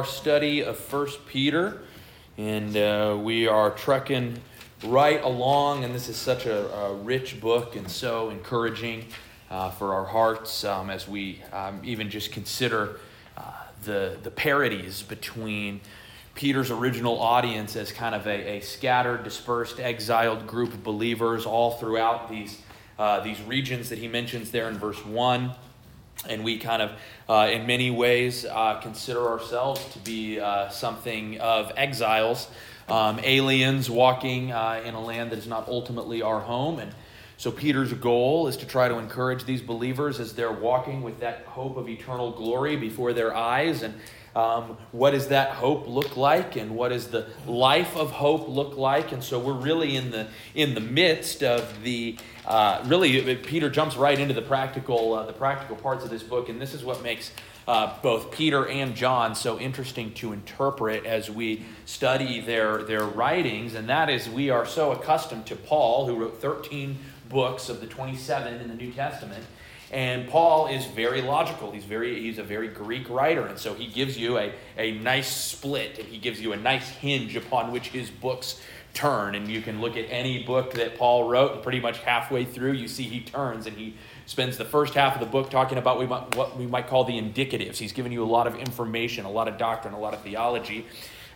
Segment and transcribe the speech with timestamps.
[0.00, 1.82] our study of First Peter,
[2.38, 4.40] and uh, we are trekking
[4.84, 5.84] right along.
[5.84, 9.04] And this is such a, a rich book and so encouraging
[9.50, 12.98] uh, for our hearts um, as we um, even just consider
[13.36, 13.42] uh,
[13.84, 15.82] the the parodies between
[16.34, 21.72] Peter's original audience as kind of a, a scattered, dispersed, exiled group of believers all
[21.72, 22.62] throughout these
[22.98, 25.52] uh, these regions that he mentions there in verse one
[26.28, 26.92] and we kind of,
[27.28, 32.48] uh, in many ways, uh, consider ourselves to be uh, something of exiles,
[32.88, 36.78] um, aliens walking uh, in a land that is not ultimately our home.
[36.78, 36.92] And
[37.36, 41.44] so, Peter's goal is to try to encourage these believers as they're walking with that
[41.46, 43.82] hope of eternal glory before their eyes.
[43.82, 43.94] And
[44.34, 48.76] um, what does that hope look like, and what does the life of hope look
[48.76, 49.12] like?
[49.12, 52.16] And so, we're really in the in the midst of the
[52.46, 56.48] uh, really, Peter jumps right into the practical, uh, the practical parts of this book,
[56.48, 57.32] and this is what makes
[57.68, 63.74] uh, both Peter and John so interesting to interpret as we study their, their writings,
[63.74, 67.86] and that is we are so accustomed to Paul, who wrote 13 books of the
[67.86, 69.44] 27 in the New Testament.
[69.92, 71.72] And Paul is very logical.
[71.72, 75.34] He's very he's a very Greek writer, and so he gives you a, a nice
[75.34, 78.60] split, and he gives you a nice hinge upon which his books
[78.94, 79.34] turn.
[79.34, 82.72] And you can look at any book that Paul wrote, and pretty much halfway through,
[82.72, 83.96] you see he turns and he
[84.26, 85.98] spends the first half of the book talking about
[86.36, 87.76] what we might call the indicatives.
[87.76, 90.86] He's giving you a lot of information, a lot of doctrine, a lot of theology,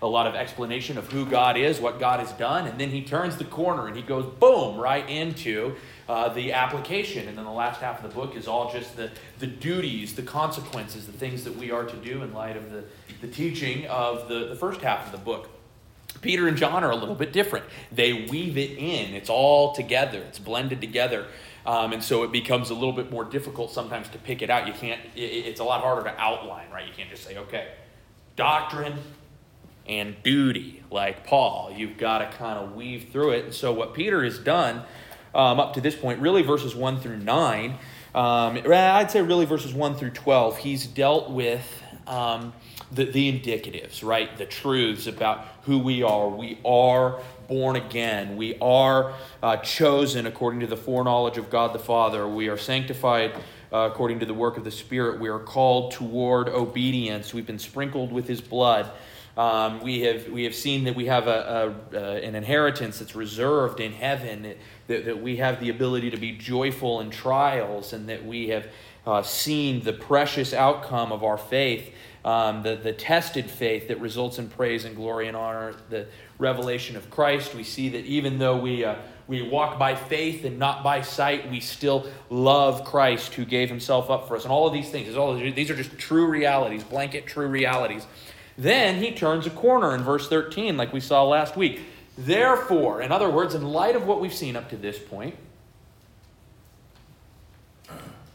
[0.00, 3.02] a lot of explanation of who God is, what God has done, and then he
[3.02, 5.74] turns the corner and he goes boom right into
[6.08, 7.28] uh, the application.
[7.28, 10.22] And then the last half of the book is all just the, the duties, the
[10.22, 12.84] consequences, the things that we are to do in light of the,
[13.20, 15.48] the teaching of the, the first half of the book.
[16.20, 17.66] Peter and John are a little bit different.
[17.92, 21.26] They weave it in, it's all together, it's blended together.
[21.66, 24.66] Um, and so it becomes a little bit more difficult sometimes to pick it out.
[24.66, 26.86] You can't, it, it's a lot harder to outline, right?
[26.86, 27.68] You can't just say, okay,
[28.36, 28.98] doctrine
[29.86, 31.72] and duty, like Paul.
[31.74, 33.44] You've got to kind of weave through it.
[33.46, 34.82] And so what Peter has done
[35.34, 37.78] um, up to this point, really verses 1 through 9,
[38.14, 42.52] um, I'd say really verses 1 through 12, he's dealt with um,
[42.92, 44.36] the, the indicatives, right?
[44.36, 46.28] The truths about who we are.
[46.28, 48.36] We are born again.
[48.36, 52.28] We are uh, chosen according to the foreknowledge of God the Father.
[52.28, 53.34] We are sanctified
[53.72, 55.20] uh, according to the work of the Spirit.
[55.20, 57.34] We are called toward obedience.
[57.34, 58.90] We've been sprinkled with His blood.
[59.36, 63.80] Um, we, have, we have seen that we have a, a, an inheritance that's reserved
[63.80, 64.54] in heaven,
[64.86, 68.66] that, that we have the ability to be joyful in trials, and that we have
[69.06, 71.92] uh, seen the precious outcome of our faith
[72.24, 76.06] um, the, the tested faith that results in praise and glory and honor, the
[76.38, 77.54] revelation of Christ.
[77.54, 78.96] We see that even though we, uh,
[79.28, 84.08] we walk by faith and not by sight, we still love Christ who gave himself
[84.08, 84.44] up for us.
[84.44, 88.06] And all of these things, all these are just true realities, blanket true realities.
[88.56, 91.80] Then he turns a corner in verse 13, like we saw last week.
[92.16, 95.36] Therefore, in other words, in light of what we've seen up to this point,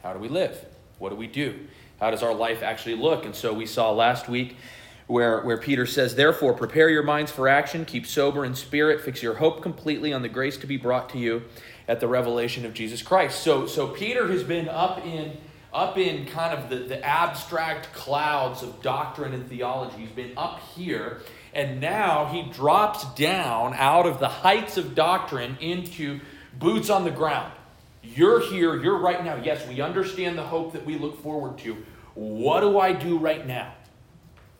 [0.03, 0.65] how do we live?
[0.97, 1.67] What do we do?
[1.99, 3.25] How does our life actually look?
[3.25, 4.57] And so we saw last week
[5.07, 9.23] where, where Peter says, Therefore, prepare your minds for action, keep sober in spirit, fix
[9.23, 11.43] your hope completely on the grace to be brought to you
[11.87, 13.41] at the revelation of Jesus Christ.
[13.41, 15.37] So, so Peter has been up in
[15.71, 19.97] up in kind of the, the abstract clouds of doctrine and theology.
[19.97, 21.21] He's been up here,
[21.53, 26.19] and now he drops down out of the heights of doctrine into
[26.57, 27.51] boots on the ground.
[28.01, 29.35] You're here, you're right now.
[29.35, 31.77] Yes, we understand the hope that we look forward to.
[32.15, 33.73] What do I do right now?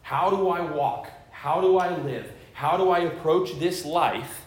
[0.01, 1.09] How do I walk?
[1.31, 2.31] How do I live?
[2.53, 4.45] How do I approach this life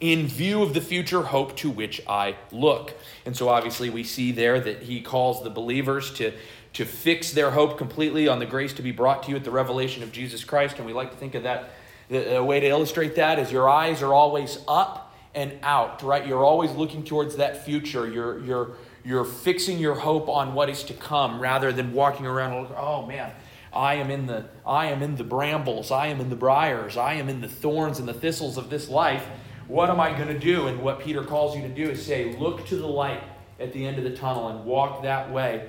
[0.00, 2.94] in view of the future hope to which I look?
[3.26, 6.32] And so, obviously, we see there that he calls the believers to,
[6.74, 9.50] to fix their hope completely on the grace to be brought to you at the
[9.50, 10.76] revelation of Jesus Christ.
[10.76, 11.70] And we like to think of that.
[12.08, 16.26] The, the way to illustrate that is your eyes are always up and out, right?
[16.26, 18.08] You're always looking towards that future.
[18.08, 18.70] You're, you're,
[19.04, 23.32] you're fixing your hope on what is to come rather than walking around, oh man,
[23.72, 27.14] I am in the I am in the brambles, I am in the briars, I
[27.14, 29.26] am in the thorns and the thistles of this life.
[29.66, 30.68] What am I going to do?
[30.68, 33.22] And what Peter calls you to do is say, look to the light
[33.58, 35.68] at the end of the tunnel and walk that way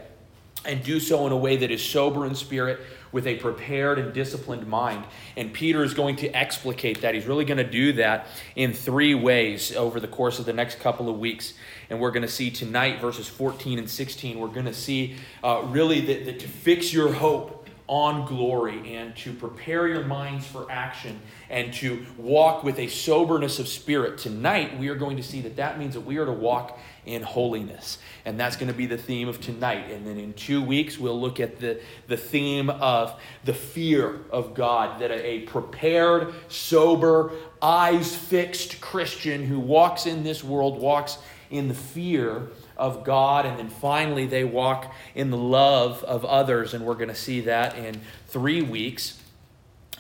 [0.65, 2.79] and do so in a way that is sober in spirit
[3.11, 5.05] with a prepared and disciplined mind.
[5.37, 7.13] And Peter is going to explicate that.
[7.13, 8.27] He's really going to do that
[8.57, 11.53] in three ways over the course of the next couple of weeks.
[11.89, 15.63] And we're going to see tonight, verses 14 and 16, we're going to see uh,
[15.67, 20.69] really that, that to fix your hope on glory and to prepare your minds for
[20.71, 21.19] action
[21.49, 24.17] and to walk with a soberness of spirit.
[24.17, 27.21] Tonight, we are going to see that that means that we are to walk in
[27.21, 27.97] holiness.
[28.25, 29.91] And that's going to be the theme of tonight.
[29.91, 34.53] And then in two weeks, we'll look at the, the theme of the fear of
[34.53, 37.31] God, that a, a prepared, sober,
[37.61, 41.17] eyes fixed Christian who walks in this world walks
[41.51, 43.45] in the fear of God.
[43.45, 46.73] And then finally, they walk in the love of others.
[46.73, 49.21] And we're going to see that in three weeks.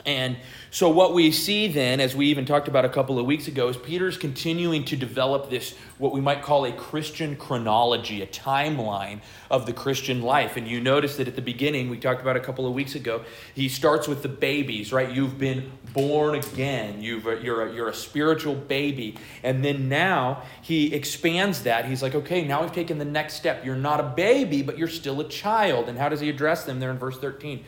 [0.05, 0.37] And
[0.75, 3.69] so, what we see then, as we even talked about a couple of weeks ago,
[3.69, 9.21] is Peter's continuing to develop this, what we might call a Christian chronology, a timeline
[9.49, 10.57] of the Christian life.
[10.57, 13.23] And you notice that at the beginning, we talked about a couple of weeks ago,
[13.53, 15.09] he starts with the babies, right?
[15.09, 19.15] You've been born again, You've, you're, a, you're a spiritual baby.
[19.43, 21.85] And then now he expands that.
[21.85, 23.63] He's like, okay, now we've taken the next step.
[23.63, 25.87] You're not a baby, but you're still a child.
[25.87, 27.63] And how does he address them there in verse 13?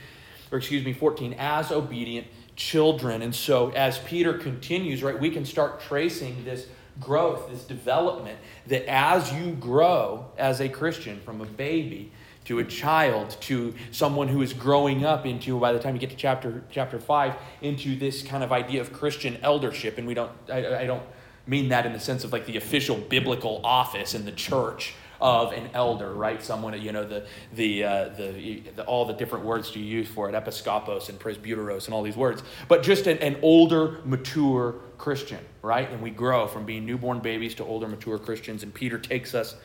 [0.51, 2.27] Or excuse me, 14, as obedient
[2.57, 3.21] children.
[3.21, 6.67] And so, as Peter continues, right, we can start tracing this
[6.99, 12.11] growth, this development, that as you grow as a Christian from a baby
[12.45, 16.09] to a child to someone who is growing up into by the time you get
[16.09, 20.31] to chapter chapter 5 into this kind of idea of christian eldership and we don't
[20.49, 21.03] I, I don't
[21.45, 25.51] mean that in the sense of like the official biblical office in the church of
[25.51, 26.41] an elder, right?
[26.43, 30.29] Someone, you know, the, the, uh, the, the, all the different words you use for
[30.29, 35.39] it, episkopos and presbyteros and all these words, but just an, an older, mature Christian,
[35.61, 35.89] right?
[35.89, 39.55] And we grow from being newborn babies to older, mature Christians, and Peter takes us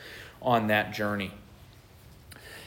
[0.41, 1.31] on that journey.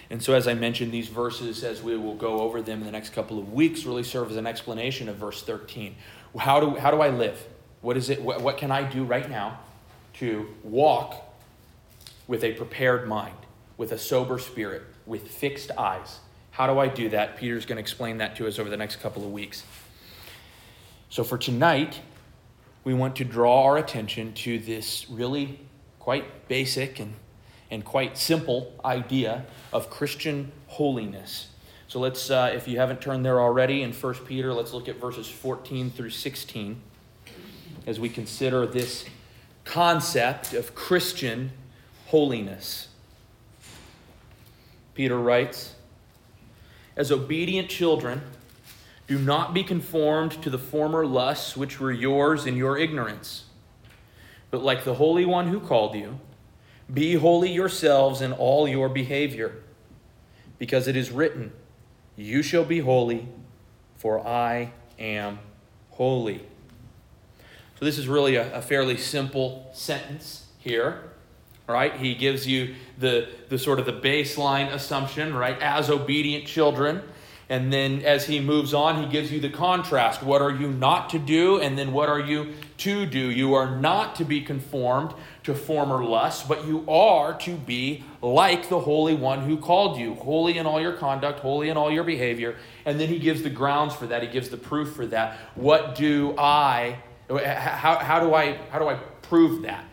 [0.09, 2.93] And so, as I mentioned, these verses, as we will go over them in the
[2.93, 5.97] next couple of weeks, really serve as an explanation of verse 13.
[6.39, 7.45] How do, how do I live?
[7.81, 8.23] What is it?
[8.23, 9.59] What, what can I do right now
[10.15, 11.26] to walk
[12.27, 13.37] with a prepared mind,
[13.77, 16.21] with a sober spirit, with fixed eyes.
[16.51, 17.37] How do I do that?
[17.37, 19.63] Peter's going to explain that to us over the next couple of weeks.
[21.11, 22.01] So for tonight,
[22.83, 25.61] we want to draw our attention to this really
[25.99, 27.15] quite basic and,
[27.71, 31.49] and quite simple idea of Christian holiness.
[31.89, 34.97] So let's, uh, if you haven't turned there already in 1 Peter, let's look at
[34.97, 36.81] verses 14 through 16
[37.87, 39.05] as we consider this
[39.65, 41.53] concept of Christian
[42.07, 42.89] holiness.
[44.95, 45.75] Peter writes,
[46.97, 48.23] As obedient children,
[49.07, 53.45] do not be conformed to the former lusts which were yours in your ignorance,
[54.51, 56.19] but like the Holy One who called you,
[56.93, 59.63] be holy yourselves in all your behavior,
[60.59, 61.53] because it is written,
[62.17, 63.29] You shall be holy,
[63.97, 65.41] for I am
[65.91, 66.47] holy.
[67.79, 71.11] So, this is really a, a fairly simple sentence here
[71.67, 71.95] right?
[71.97, 75.61] He gives you the, the sort of the baseline assumption, right?
[75.61, 77.03] As obedient children.
[77.49, 80.21] And then as he moves on, he gives you the contrast.
[80.21, 81.61] What are you not to do?
[81.61, 83.31] And then what are you to do?
[83.31, 85.15] You are not to be conformed
[85.45, 90.15] to former lusts, but you are to be like the Holy One who called you,
[90.17, 92.57] holy in all your conduct, holy in all your behavior.
[92.85, 94.23] And then he gives the grounds for that.
[94.23, 95.39] He gives the proof for that.
[95.55, 96.99] What do I,
[97.29, 99.85] how, how, do, I, how do I prove that?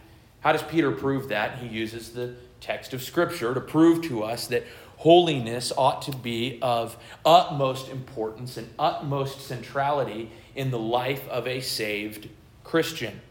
[0.43, 1.59] How does Peter prove that?
[1.59, 4.65] He uses the text of Scripture to prove to us that
[4.97, 11.61] holiness ought to be of utmost importance and utmost centrality in the life of a
[11.61, 12.29] saved
[12.63, 13.21] Christian.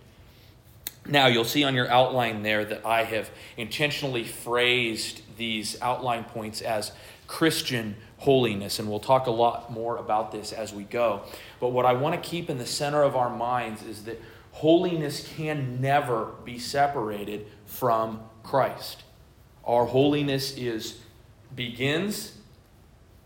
[1.06, 6.62] Now, you'll see on your outline there that I have intentionally phrased these outline points
[6.62, 6.92] as
[7.26, 11.22] Christian holiness, and we'll talk a lot more about this as we go.
[11.60, 14.22] But what I want to keep in the center of our minds is that
[14.52, 19.02] holiness can never be separated from Christ.
[19.64, 20.98] Our holiness is
[21.54, 22.38] begins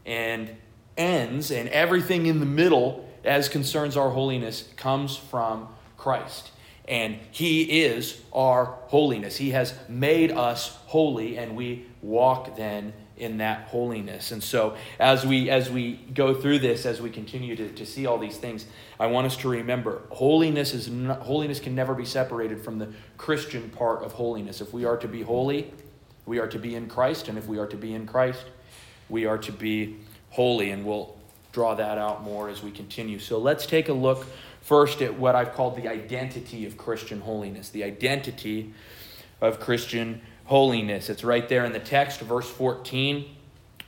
[0.05, 0.57] and
[0.97, 6.51] ends and everything in the middle as concerns our holiness comes from Christ.
[6.89, 9.37] And he is our holiness.
[9.37, 14.33] He has made us holy and we walk then in that holiness.
[14.33, 18.07] And so as we as we go through this, as we continue to, to see
[18.07, 18.67] all these things,
[19.01, 22.89] I want us to remember holiness is not, holiness can never be separated from the
[23.17, 24.61] Christian part of holiness.
[24.61, 25.73] If we are to be holy,
[26.27, 28.45] we are to be in Christ, and if we are to be in Christ,
[29.09, 29.97] we are to be
[30.31, 30.71] holy.
[30.71, 31.17] And we'll
[31.53, 33.19] draw that out more as we continue.
[33.19, 34.27] So let's take a look
[34.61, 37.71] first at what I've called the identity of Christian holiness.
[37.71, 38.75] The identity
[39.41, 41.09] of Christian holiness.
[41.11, 43.37] It's right there in the text, verse 14.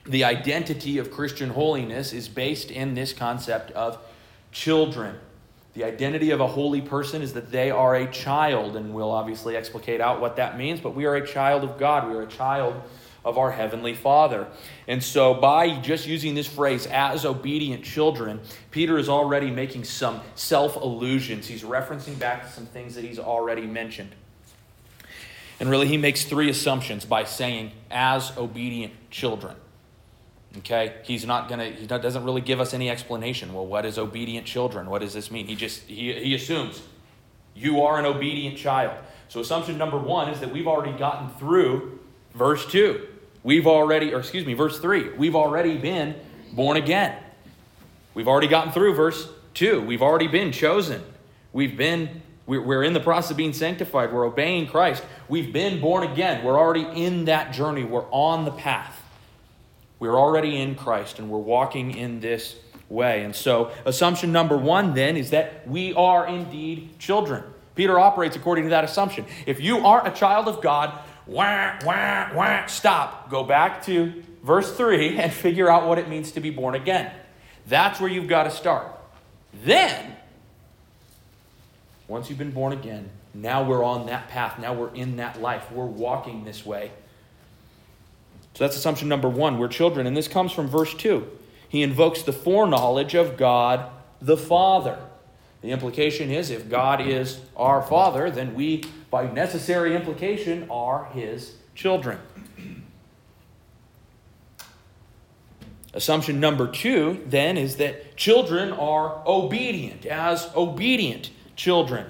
[0.07, 3.99] The identity of Christian holiness is based in this concept of
[4.53, 5.17] children.
[5.75, 9.55] The identity of a holy person is that they are a child, and we'll obviously
[9.55, 12.09] explicate out what that means, but we are a child of God.
[12.09, 12.75] We are a child
[13.25, 14.49] of our Heavenly Father.
[14.87, 20.21] And so, by just using this phrase, as obedient children, Peter is already making some
[20.35, 21.47] self allusions.
[21.47, 24.15] He's referencing back to some things that he's already mentioned.
[25.61, 29.57] And really, he makes three assumptions by saying, as obedient children.
[30.59, 30.95] Okay?
[31.05, 33.53] He's not to, he doesn't really give us any explanation.
[33.53, 34.89] Well, what is obedient children?
[34.89, 35.47] What does this mean?
[35.47, 36.83] He just, he, he assumes
[37.55, 38.97] you are an obedient child.
[39.29, 41.99] So, assumption number one is that we've already gotten through
[42.35, 43.07] verse 2.
[43.43, 45.11] We've already, or excuse me, verse 3.
[45.17, 46.15] We've already been
[46.53, 47.17] born again.
[48.15, 49.83] We've already gotten through verse 2.
[49.83, 51.03] We've already been chosen.
[51.53, 54.13] We've been, we're in the process of being sanctified.
[54.13, 55.05] We're obeying Christ.
[55.29, 56.45] We've been born again.
[56.45, 57.85] We're already in that journey.
[57.85, 58.99] We're on the path.
[59.99, 62.57] We're already in Christ and we're walking in this
[62.89, 63.25] way.
[63.25, 67.45] And so, assumption number one then is that we are indeed children.
[67.75, 69.25] Peter operates according to that assumption.
[69.47, 73.31] If you aren't a child of God, wah, wah, wah, stop.
[73.31, 77.13] Go back to verse 3 and figure out what it means to be born again.
[77.67, 78.87] That's where you've got to start.
[79.65, 80.17] Then,
[82.07, 84.59] once you've been born again, now we're on that path.
[84.59, 85.71] Now we're in that life.
[85.71, 86.91] We're walking this way.
[88.55, 89.59] So that's assumption number one.
[89.59, 90.07] We're children.
[90.07, 91.29] And this comes from verse 2
[91.69, 94.99] he invokes the foreknowledge of God the Father.
[95.61, 101.57] The implication is if God is our Father, then we, by necessary implication, are His
[101.75, 102.19] children.
[105.93, 112.07] Assumption number two, then, is that children are obedient, as obedient children.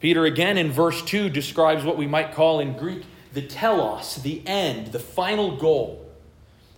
[0.00, 4.42] Peter, again in verse 2, describes what we might call in Greek the telos, the
[4.46, 6.02] end, the final goal.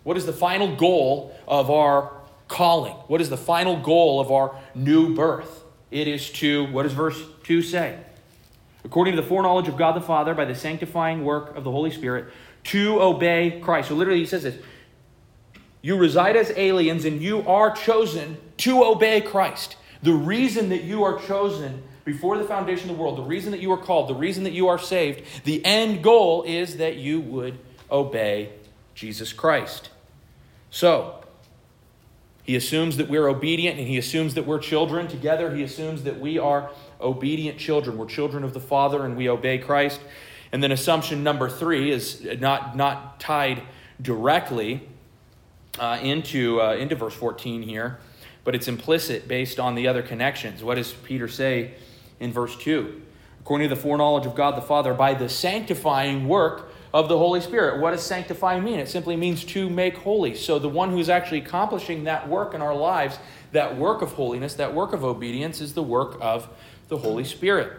[0.02, 2.12] What is the final goal of our
[2.48, 2.94] calling?
[3.06, 5.64] What is the final goal of our new birth?
[5.90, 7.98] It is to, what does verse 2 say?
[8.84, 11.90] According to the foreknowledge of God the Father by the sanctifying work of the Holy
[11.90, 12.26] Spirit,
[12.64, 13.88] to obey Christ.
[13.88, 14.56] So literally, he says this
[15.82, 19.76] You reside as aliens and you are chosen to obey Christ.
[20.02, 23.60] The reason that you are chosen before the foundation of the world, the reason that
[23.60, 27.20] you are called, the reason that you are saved, the end goal is that you
[27.20, 27.58] would
[27.90, 28.48] obey
[28.94, 29.90] Jesus Christ.
[30.70, 31.22] So,
[32.44, 35.06] he assumes that we're obedient and he assumes that we're children.
[35.06, 37.98] Together, he assumes that we are obedient children.
[37.98, 40.00] We're children of the Father and we obey Christ.
[40.50, 43.60] And then assumption number three is not, not tied
[44.00, 44.80] directly
[45.78, 47.98] uh, into, uh, into verse 14 here,
[48.44, 50.64] but it's implicit based on the other connections.
[50.64, 51.74] What does Peter say
[52.20, 53.02] in verse 2?
[53.40, 57.40] According to the foreknowledge of God the Father, by the sanctifying work of the Holy
[57.40, 57.80] Spirit.
[57.80, 58.78] What does sanctify mean?
[58.78, 60.34] It simply means to make holy.
[60.34, 63.18] So the one who's actually accomplishing that work in our lives,
[63.52, 66.48] that work of holiness, that work of obedience, is the work of
[66.88, 67.72] the Holy Spirit.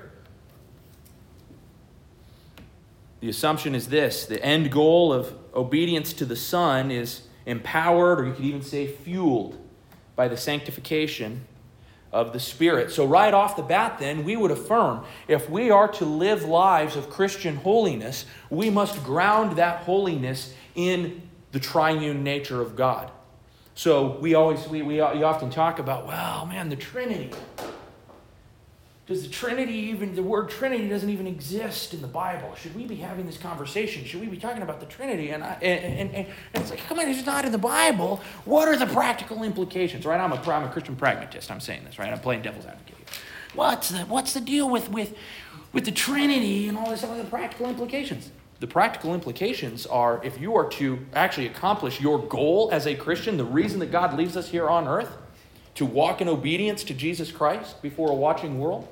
[3.21, 8.27] The assumption is this the end goal of obedience to the Son is empowered, or
[8.27, 9.57] you could even say fueled,
[10.15, 11.45] by the sanctification
[12.11, 12.91] of the Spirit.
[12.91, 16.95] So, right off the bat, then, we would affirm if we are to live lives
[16.95, 23.11] of Christian holiness, we must ground that holiness in the triune nature of God.
[23.75, 27.31] So, we always, we, we you often talk about, well, man, the Trinity.
[29.09, 32.53] Does the Trinity even, the word Trinity doesn't even exist in the Bible?
[32.53, 34.05] Should we be having this conversation?
[34.05, 35.31] Should we be talking about the Trinity?
[35.31, 38.21] And, I, and, and, and it's like, come on, it's not in the Bible.
[38.45, 40.19] What are the practical implications, right?
[40.19, 41.49] I'm a, I'm a Christian pragmatist.
[41.49, 42.13] I'm saying this, right?
[42.13, 42.97] I'm playing devil's advocate.
[43.55, 45.17] What's the, what's the deal with, with,
[45.73, 48.29] with the Trinity and all this other practical implications?
[48.59, 53.37] The practical implications are if you are to actually accomplish your goal as a Christian,
[53.37, 55.17] the reason that God leaves us here on earth,
[55.73, 58.87] to walk in obedience to Jesus Christ before a watching world,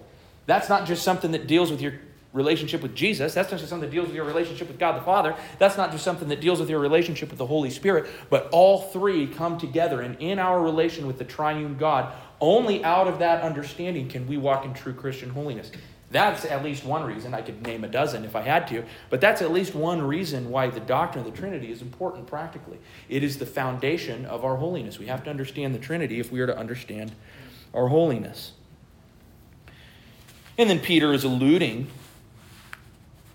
[0.48, 1.94] that's not just something that deals with your
[2.34, 3.34] relationship with Jesus.
[3.34, 5.36] That's not just something that deals with your relationship with God the Father.
[5.60, 8.08] That's not just something that deals with your relationship with the Holy Spirit.
[8.30, 10.01] But all three come together.
[10.01, 14.38] And in our relation with the triune God, only out of that understanding can we
[14.38, 15.72] walk in true Christian holiness.
[16.10, 17.34] That's at least one reason.
[17.34, 20.50] I could name a dozen if I had to, but that's at least one reason
[20.50, 22.77] why the doctrine of the Trinity is important practically.
[23.10, 25.00] It is the foundation of our holiness.
[25.00, 27.13] We have to understand the Trinity if we are to understand
[27.74, 28.54] our holiness.
[30.57, 31.87] And then Peter is alluding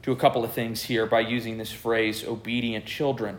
[0.02, 3.38] to a couple of things here by using this phrase obedient children.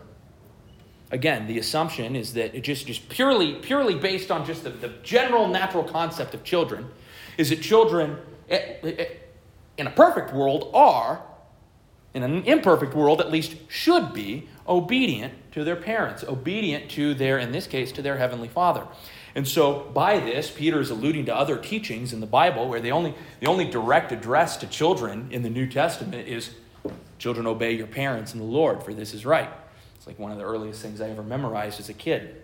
[1.10, 5.48] Again, the assumption is that just, just purely, purely based on just the, the general
[5.48, 6.88] natural concept of children,
[7.36, 8.16] is that children
[8.48, 9.06] eh, eh,
[9.76, 11.22] in a perfect world are,
[12.14, 17.38] in an imperfect world at least, should be obedient to their parents, obedient to their,
[17.38, 18.86] in this case, to their heavenly father.
[19.36, 22.92] And so, by this, Peter is alluding to other teachings in the Bible where the
[22.92, 26.54] only, the only direct address to children in the New Testament is
[27.18, 29.48] Children, obey your parents in the Lord, for this is right.
[29.96, 32.42] It's like one of the earliest things I ever memorized as a kid.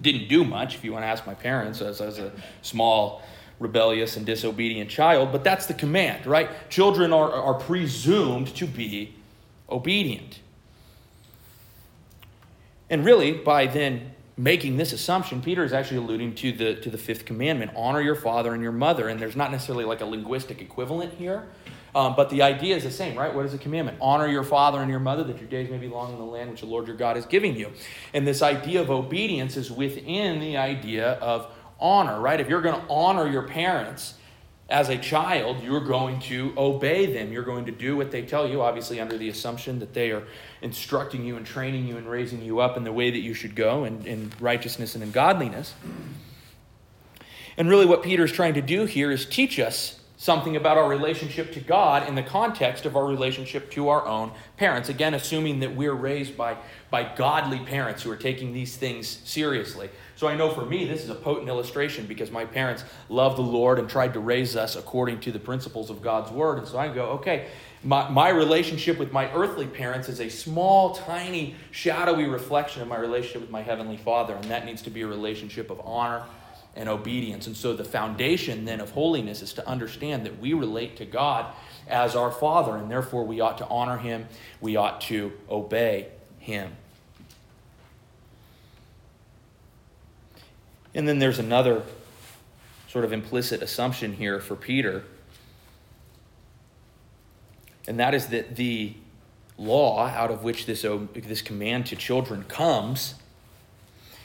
[0.00, 3.22] Didn't do much, if you want to ask my parents, as, a small,
[3.58, 6.50] rebellious, and disobedient child, but that's the command, right?
[6.68, 9.14] Children are, are presumed to be
[9.70, 10.40] obedient.
[12.90, 16.98] And really, by then making this assumption, Peter is actually alluding to the, to the
[16.98, 19.08] fifth commandment honor your father and your mother.
[19.08, 21.46] And there's not necessarily like a linguistic equivalent here,
[21.94, 23.34] um, but the idea is the same, right?
[23.34, 23.98] What is the commandment?
[24.00, 26.50] Honor your father and your mother that your days may be long in the land
[26.50, 27.72] which the Lord your God is giving you.
[28.14, 32.40] And this idea of obedience is within the idea of honor, right?
[32.40, 34.14] If you're going to honor your parents,
[34.72, 37.30] as a child, you're going to obey them.
[37.30, 40.26] You're going to do what they tell you, obviously, under the assumption that they are
[40.62, 43.54] instructing you and training you and raising you up in the way that you should
[43.54, 45.74] go in, in righteousness and in godliness.
[47.58, 50.88] And really, what Peter is trying to do here is teach us something about our
[50.88, 54.88] relationship to God in the context of our relationship to our own parents.
[54.88, 56.56] Again, assuming that we're raised by,
[56.92, 59.90] by godly parents who are taking these things seriously.
[60.14, 63.42] So I know for me, this is a potent illustration because my parents loved the
[63.42, 66.58] Lord and tried to raise us according to the principles of God's Word.
[66.58, 67.48] And so I go, okay,
[67.82, 72.96] my, my relationship with my earthly parents is a small, tiny, shadowy reflection of my
[72.96, 74.36] relationship with my Heavenly Father.
[74.36, 76.22] And that needs to be a relationship of honor
[76.74, 77.46] and obedience.
[77.46, 81.52] And so the foundation then of holiness is to understand that we relate to God
[81.88, 84.26] as our Father, and therefore we ought to honor Him,
[84.60, 86.72] we ought to obey Him.
[90.94, 91.82] And then there's another
[92.88, 95.04] sort of implicit assumption here for Peter,
[97.86, 98.94] and that is that the
[99.58, 103.14] law out of which this, this command to children comes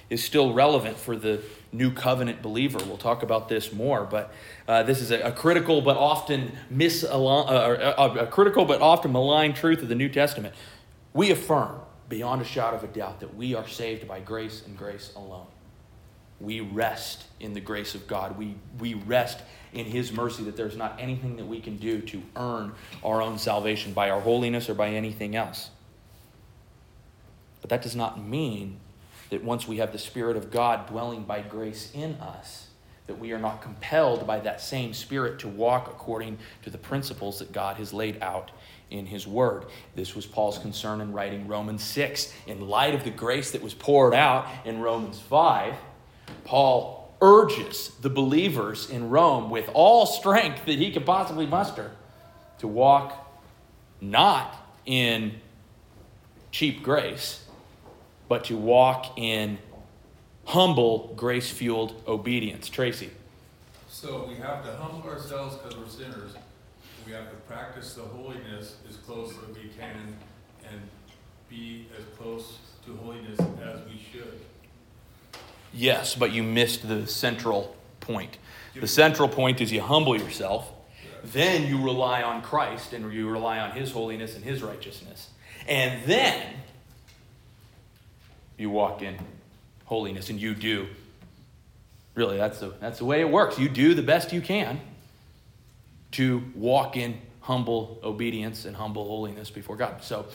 [0.10, 2.80] is still relevant for the new covenant believer.
[2.86, 4.34] We'll talk about this more, but
[4.68, 9.12] uh, this is a, a, critical but often mis uh, a, a critical but often
[9.12, 10.56] maligned truth of the New Testament.
[11.14, 14.78] We affirm beyond a shadow of a doubt that we are saved by grace and
[14.78, 15.48] grace alone
[16.40, 18.38] we rest in the grace of God.
[18.38, 19.40] We, we rest
[19.74, 23.38] in His mercy that there's not anything that we can do to earn our own
[23.38, 25.72] salvation by our holiness or by anything else.
[27.62, 28.80] But that does not mean
[29.30, 32.68] that once we have the Spirit of God dwelling by grace in us,
[33.08, 37.40] that we are not compelled by that same Spirit to walk according to the principles
[37.40, 38.52] that God has laid out
[38.90, 39.66] in His Word.
[39.96, 42.34] This was Paul's concern in writing Romans 6.
[42.48, 45.76] In light of the grace that was poured out in Romans 5,
[46.44, 51.92] Paul urges the believers in Rome with all strength that he could possibly muster
[52.60, 53.26] to walk
[54.00, 55.34] not in
[56.52, 57.47] cheap grace,
[58.28, 59.58] but to walk in
[60.46, 62.70] humble, grace fueled obedience.
[62.70, 63.10] Tracy.
[63.90, 66.34] So we have to humble ourselves because we're sinners.
[67.06, 70.18] We have to practice the holiness as close as we can
[70.70, 70.82] and
[71.50, 74.40] be as close to holiness as we should.
[75.74, 78.38] Yes, but you missed the central point.
[78.80, 80.72] The central point is you humble yourself,
[81.24, 85.30] then you rely on Christ and you rely on His holiness and His righteousness.
[85.68, 86.46] And then
[88.58, 89.18] you walk in
[89.86, 90.88] holiness and you do.
[92.16, 93.60] Really, that's the, that's the way it works.
[93.60, 94.80] You do the best you can
[96.12, 100.04] to walk in humble obedience and humble holiness before God.
[100.04, 100.26] So,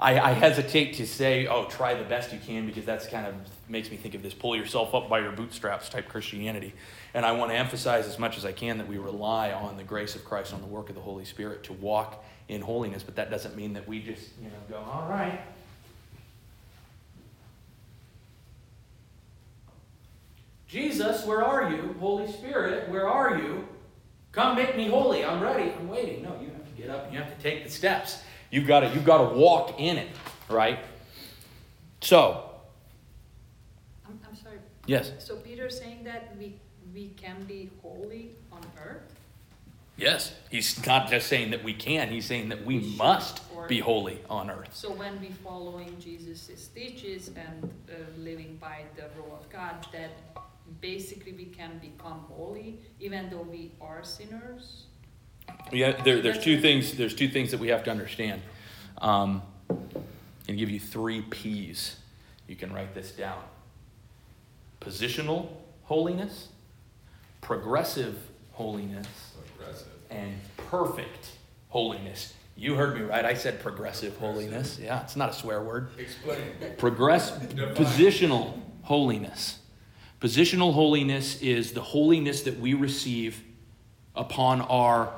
[0.00, 3.34] I, I, hesitate to say, oh, try the best you can, because that's kind of
[3.68, 6.72] makes me think of this pull yourself up by your bootstraps type Christianity.
[7.12, 9.84] And I want to emphasize as much as I can that we rely on the
[9.84, 13.02] grace of Christ, on the work of the Holy Spirit to walk in holiness.
[13.02, 15.38] But that doesn't mean that we just, you know, go, all right.
[20.70, 21.96] Jesus, where are you?
[21.98, 23.66] Holy Spirit, where are you?
[24.30, 25.24] Come make me holy.
[25.24, 25.72] I'm ready.
[25.72, 26.22] I'm waiting.
[26.22, 28.22] No, you have to get up and you have to take the steps.
[28.52, 30.08] You've got to, you've got to walk in it,
[30.48, 30.78] right?
[32.00, 32.50] So.
[34.06, 34.58] I'm, I'm sorry.
[34.86, 35.10] Yes.
[35.18, 36.54] So Peter's saying that we,
[36.94, 39.12] we can be holy on earth?
[39.96, 40.32] Yes.
[40.50, 44.20] He's not just saying that we can, he's saying that we, we must be holy
[44.30, 44.70] on earth.
[44.72, 50.10] So when we following Jesus' teachings and uh, living by the rule of God, that
[50.80, 54.84] basically we can become holy even though we are sinners?
[55.72, 56.92] Yeah, there, there's two things.
[56.96, 58.42] There's two things that we have to understand.
[58.98, 61.96] Um, and give you three P's.
[62.46, 63.42] You can write this down:
[64.80, 65.48] positional
[65.84, 66.48] holiness,
[67.40, 68.18] progressive
[68.52, 69.06] holiness,
[69.56, 69.88] progressive.
[70.10, 71.30] and perfect
[71.68, 72.34] holiness.
[72.56, 73.24] You heard me right.
[73.24, 74.50] I said progressive, progressive.
[74.50, 74.78] holiness.
[74.80, 75.90] Yeah, it's not a swear word.
[75.98, 76.42] Explain.
[76.76, 79.59] Progress, positional holiness.
[80.20, 83.42] Positional holiness is the holiness that we receive
[84.14, 85.10] upon our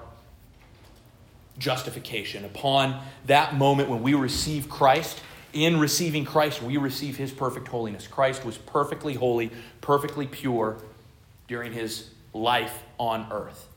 [1.58, 5.20] justification, upon that moment when we receive Christ.
[5.52, 8.06] In receiving Christ, we receive his perfect holiness.
[8.06, 10.78] Christ was perfectly holy, perfectly pure
[11.48, 13.68] during his life on earth.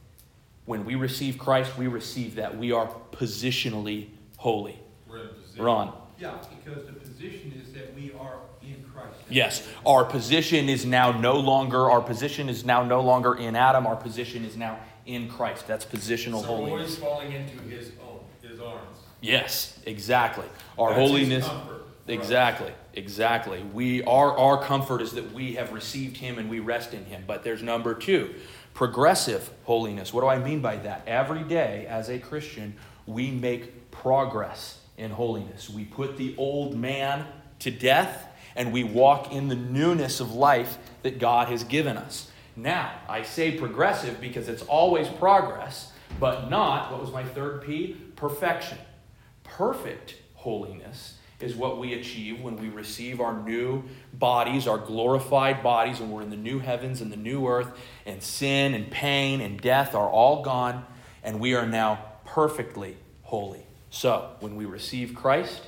[0.66, 2.58] When we receive Christ, we receive that.
[2.58, 4.80] We are positionally holy.
[5.10, 5.30] We're.
[5.58, 5.94] Ron.
[6.18, 9.16] Yeah, because the position is that we are in Christ.
[9.30, 13.86] Yes, our position is now no longer, our position is now no longer in Adam,
[13.86, 15.68] our position is now in Christ.
[15.68, 16.72] That's positional So we're holiness.
[16.72, 18.98] always falling into his own, his arms.
[19.22, 20.46] Yes, exactly.
[20.78, 21.48] Our That's holiness.
[21.48, 21.82] comfort for us.
[22.08, 23.64] Exactly, exactly.
[23.74, 27.24] We our our comfort is that we have received him and we rest in him.
[27.26, 28.34] But there's number 2,
[28.74, 30.14] progressive holiness.
[30.14, 31.02] What do I mean by that?
[31.08, 32.76] Every day as a Christian,
[33.08, 35.70] we make progress in holiness.
[35.70, 37.26] We put the old man
[37.60, 42.32] to death and we walk in the newness of life that God has given us.
[42.56, 47.98] Now, I say progressive because it's always progress, but not what was my third P?
[48.16, 48.78] Perfection.
[49.44, 56.00] Perfect holiness is what we achieve when we receive our new bodies, our glorified bodies,
[56.00, 59.60] and we're in the new heavens and the new earth, and sin and pain and
[59.60, 60.86] death are all gone,
[61.24, 63.65] and we are now perfectly holy.
[63.96, 65.62] So, when we receive Christ,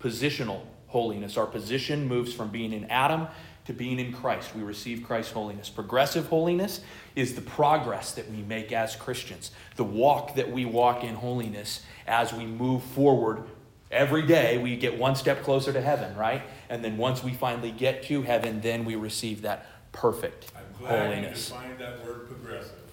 [0.00, 3.28] positional holiness, our position moves from being in Adam
[3.66, 4.56] to being in Christ.
[4.56, 5.68] We receive Christ's holiness.
[5.68, 6.80] Progressive holiness
[7.14, 11.82] is the progress that we make as Christians, the walk that we walk in holiness
[12.06, 13.42] as we move forward.
[13.90, 16.44] Every day we get one step closer to heaven, right?
[16.70, 20.94] And then once we finally get to heaven, then we receive that perfect I'm glad
[20.94, 21.50] you holiness.
[21.50, 22.85] defined that word progressive.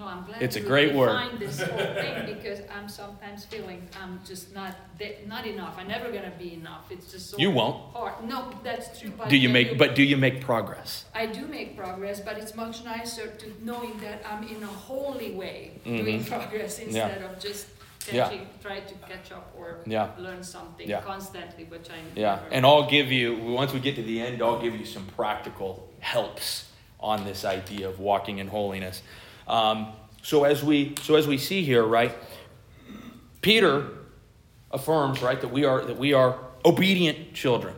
[0.00, 1.38] No, I'm glad It's a great word.
[1.38, 4.74] this whole thing because I'm sometimes feeling I'm just not
[5.26, 5.74] not enough.
[5.78, 6.84] I'm never gonna be enough.
[6.90, 7.76] It's just so You won't.
[7.92, 8.14] hard.
[8.26, 9.12] No, that's true.
[9.18, 11.04] But Do you make but do you make progress?
[11.14, 15.32] I do make progress, but it's much nicer to knowing that I'm in a holy
[15.42, 15.96] way Mhm.
[16.02, 16.86] doing progress Yeah.
[16.86, 17.66] instead of just
[18.10, 18.32] Yeah.
[18.62, 20.08] try to catch up or Yeah.
[20.26, 21.02] learn something Yeah.
[21.12, 23.26] constantly, which I Yeah, never- and I'll give you,
[23.60, 26.48] once we get to the end, I'll give you some practical helps
[26.98, 29.02] on this idea of walking in holiness.
[29.50, 29.88] Um,
[30.22, 32.16] so as we so as we see here, right,
[33.42, 33.88] Peter
[34.70, 37.74] affirms, right, that we are that we are obedient children,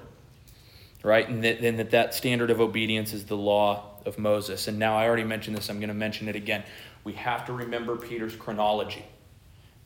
[1.02, 4.68] right, and that, and that that standard of obedience is the law of Moses.
[4.68, 5.70] And now I already mentioned this.
[5.70, 6.62] I'm going to mention it again.
[7.04, 9.06] We have to remember Peter's chronology.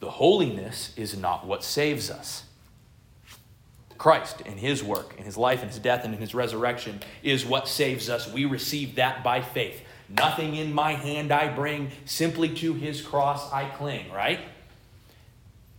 [0.00, 2.44] The holiness is not what saves us.
[3.96, 7.68] Christ and his work and his life and his death and his resurrection is what
[7.68, 8.30] saves us.
[8.30, 9.82] We receive that by faith.
[10.08, 14.40] Nothing in my hand I bring, simply to his cross I cling, right?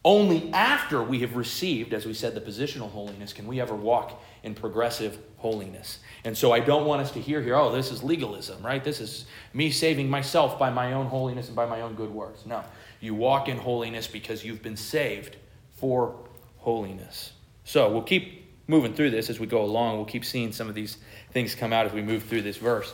[0.04, 4.22] Only after we have received, as we said, the positional holiness, can we ever walk
[4.44, 6.00] in progressive holiness.
[6.24, 8.84] And so I don't want us to hear here, oh, this is legalism, right?
[8.84, 12.46] This is me saving myself by my own holiness and by my own good works.
[12.46, 12.64] No.
[13.00, 15.36] You walk in holiness because you've been saved
[15.76, 16.16] for
[16.58, 17.34] holiness.
[17.66, 19.98] So we'll keep moving through this as we go along.
[19.98, 20.98] We'll keep seeing some of these
[21.32, 22.94] things come out as we move through this verse.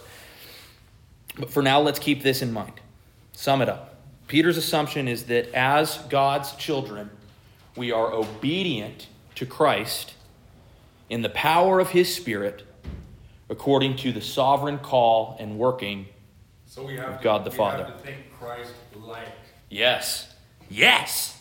[1.38, 2.74] But for now, let's keep this in mind.
[3.34, 3.96] Sum it up.
[4.28, 7.10] Peter's assumption is that as God's children,
[7.76, 10.13] we are obedient to Christ
[11.10, 12.63] in the power of his Spirit
[13.50, 16.06] according to the sovereign call and working.
[16.65, 17.84] So we have to, God the we Father.
[17.86, 19.28] have to think Christ like.
[19.69, 20.34] Yes.
[20.69, 21.33] Yes.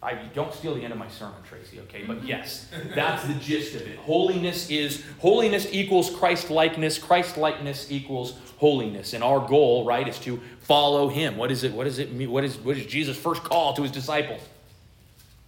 [0.00, 2.04] I don't steal the end of my sermon, Tracy, okay?
[2.06, 2.26] But mm-hmm.
[2.28, 3.98] yes, that's the gist of it.
[3.98, 9.12] Holiness is holiness equals Christ likeness, Christ likeness equals holiness.
[9.12, 11.36] And our goal, right, is to follow him.
[11.36, 11.72] What is it?
[11.72, 12.30] What does it mean?
[12.30, 14.40] What is what is Jesus' first call to his disciples?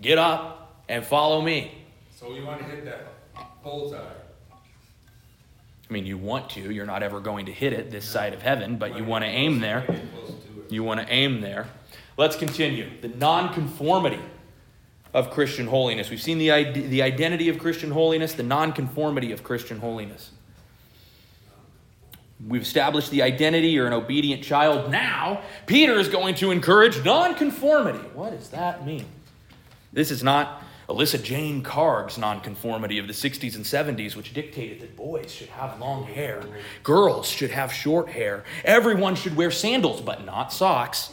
[0.03, 1.85] Get up and follow me.
[2.19, 3.99] So we want to hit that bullseye.
[3.99, 8.43] I mean, you want to, you're not ever going to hit it this side of
[8.43, 9.81] heaven, but you want to aim there.
[9.81, 10.73] Get close to it.
[10.73, 11.67] You want to aim there.
[12.17, 12.89] Let's continue.
[13.01, 14.21] The nonconformity
[15.13, 16.11] of Christian holiness.
[16.11, 20.31] We've seen the, the identity of Christian holiness, the nonconformity of Christian holiness.
[22.47, 24.91] We've established the identity, you're an obedient child.
[24.91, 27.99] Now, Peter is going to encourage nonconformity.
[28.15, 29.07] What does that mean?
[29.93, 34.97] This is not Alyssa Jane Carg's nonconformity of the 60s and 70s, which dictated that
[34.97, 36.43] boys should have long hair,
[36.83, 41.13] girls should have short hair, everyone should wear sandals, but not socks,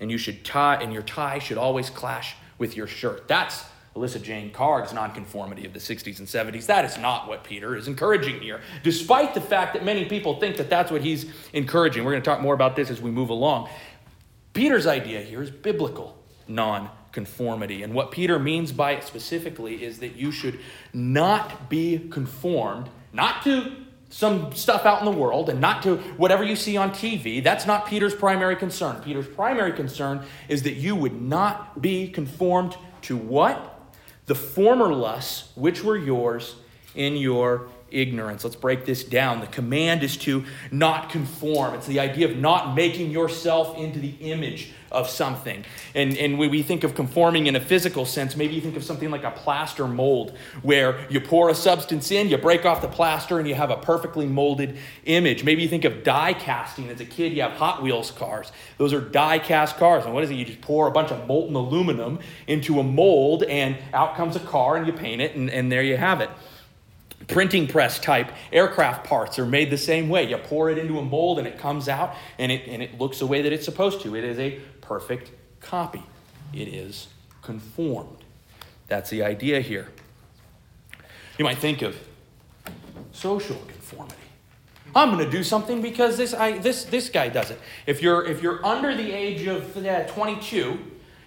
[0.00, 3.28] and you should tie, and your tie should always clash with your shirt.
[3.28, 3.64] That's
[3.94, 6.66] Alyssa Jane Carg's nonconformity of the 60s and 70s.
[6.66, 10.58] That is not what Peter is encouraging here, despite the fact that many people think
[10.58, 12.04] that that's what he's encouraging.
[12.04, 13.70] We're going to talk more about this as we move along.
[14.52, 16.16] Peter's idea here is biblical
[16.48, 17.82] non-conformity.
[17.82, 20.60] And what Peter means by it specifically is that you should
[20.92, 23.72] not be conformed, not to
[24.08, 27.42] some stuff out in the world and not to whatever you see on TV.
[27.42, 29.02] That's not Peter's primary concern.
[29.02, 33.72] Peter's primary concern is that you would not be conformed to what?
[34.26, 36.56] The former lusts which were yours
[36.94, 38.44] in your ignorance.
[38.44, 39.40] Let's break this down.
[39.40, 41.74] The command is to not conform.
[41.74, 45.64] It's the idea of not making yourself into the image of something.
[45.94, 48.84] And, and when we think of conforming in a physical sense, maybe you think of
[48.84, 52.88] something like a plaster mold, where you pour a substance in, you break off the
[52.88, 55.44] plaster, and you have a perfectly molded image.
[55.44, 56.88] Maybe you think of die casting.
[56.88, 58.52] As a kid, you have Hot Wheels cars.
[58.78, 60.04] Those are die cast cars.
[60.04, 60.34] And what is it?
[60.34, 64.40] You just pour a bunch of molten aluminum into a mold, and out comes a
[64.40, 66.30] car, and you paint it, and, and there you have it
[67.28, 70.28] printing press type aircraft parts are made the same way.
[70.28, 73.18] You pour it into a mold and it comes out and it, and it looks
[73.18, 74.14] the way that it's supposed to.
[74.14, 76.02] It is a perfect copy,
[76.52, 77.08] it is
[77.42, 78.24] conformed.
[78.88, 79.88] That's the idea here.
[81.38, 81.96] You might think of
[83.12, 84.16] social conformity.
[84.94, 87.60] I'm going to do something because this, I, this, this guy does it.
[87.86, 90.78] If you're, if you're under the age of uh, 22,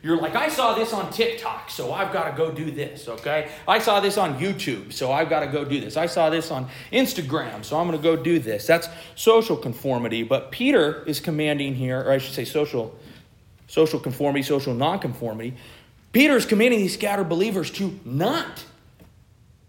[0.01, 3.49] you're like, I saw this on TikTok, so I've got to go do this, okay?
[3.67, 5.97] I saw this on YouTube, so I've got to go do this.
[5.97, 8.65] I saw this on Instagram, so I'm going to go do this.
[8.65, 10.23] That's social conformity.
[10.23, 12.97] But Peter is commanding here, or I should say social,
[13.67, 15.55] social conformity, social nonconformity.
[16.13, 18.63] Peter is commanding these scattered believers to not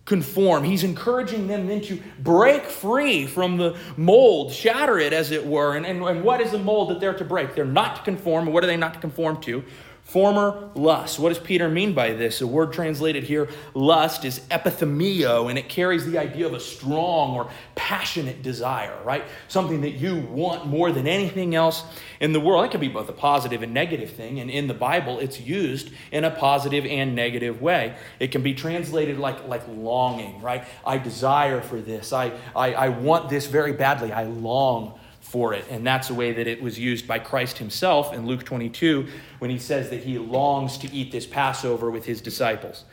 [0.04, 0.64] conform.
[0.64, 5.76] He's encouraging them then to break free from the mold, shatter it, as it were.
[5.76, 7.54] And, and, and what is the mold that they're to break?
[7.54, 8.46] They're not to conform.
[8.46, 9.64] What are they not to conform to?
[10.10, 11.20] Former lust.
[11.20, 12.40] What does Peter mean by this?
[12.40, 17.36] The word translated here, lust, is epithumia, and it carries the idea of a strong
[17.36, 19.22] or passionate desire, right?
[19.46, 21.84] Something that you want more than anything else
[22.18, 22.64] in the world.
[22.64, 25.92] It can be both a positive and negative thing, and in the Bible, it's used
[26.10, 27.94] in a positive and negative way.
[28.18, 30.64] It can be translated like, like longing, right?
[30.84, 32.12] I desire for this.
[32.12, 34.10] I, I, I want this very badly.
[34.10, 34.98] I long
[35.30, 35.64] for it.
[35.70, 39.06] And that's the way that it was used by Christ himself in Luke 22
[39.38, 42.84] when he says that he longs to eat this Passover with his disciples.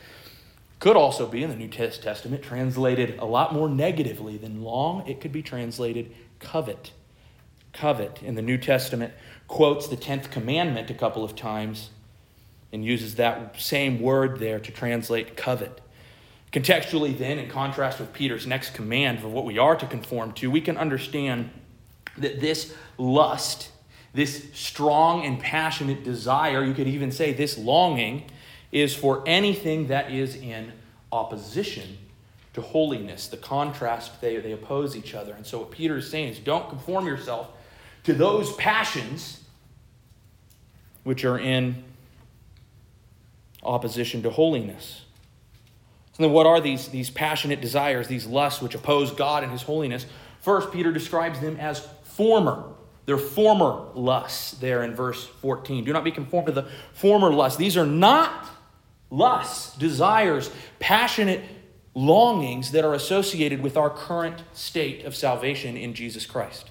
[0.78, 5.04] Could also be in the New Testament translated a lot more negatively than long.
[5.08, 6.92] It could be translated covet.
[7.72, 9.12] Covet in the New Testament
[9.48, 11.90] quotes the 10th commandment a couple of times
[12.72, 15.80] and uses that same word there to translate covet.
[16.52, 20.50] Contextually, then, in contrast with Peter's next command of what we are to conform to,
[20.50, 21.50] we can understand
[22.20, 23.70] that this lust,
[24.12, 28.24] this strong and passionate desire, you could even say this longing,
[28.72, 30.72] is for anything that is in
[31.12, 31.98] opposition
[32.54, 33.28] to holiness.
[33.28, 35.32] The contrast, they, they oppose each other.
[35.32, 37.48] And so what Peter is saying is don't conform yourself
[38.04, 39.42] to those passions
[41.04, 41.84] which are in
[43.62, 45.04] opposition to holiness.
[46.16, 49.62] And then what are these, these passionate desires, these lusts which oppose God and his
[49.62, 50.04] holiness?
[50.40, 51.86] First, Peter describes them as
[52.18, 52.64] former.
[53.06, 55.84] Their former lusts, there in verse 14.
[55.84, 57.56] Do not be conformed to the former lusts.
[57.56, 58.50] These are not
[59.08, 60.50] lusts, desires,
[60.80, 61.42] passionate
[61.94, 66.70] longings that are associated with our current state of salvation in Jesus Christ.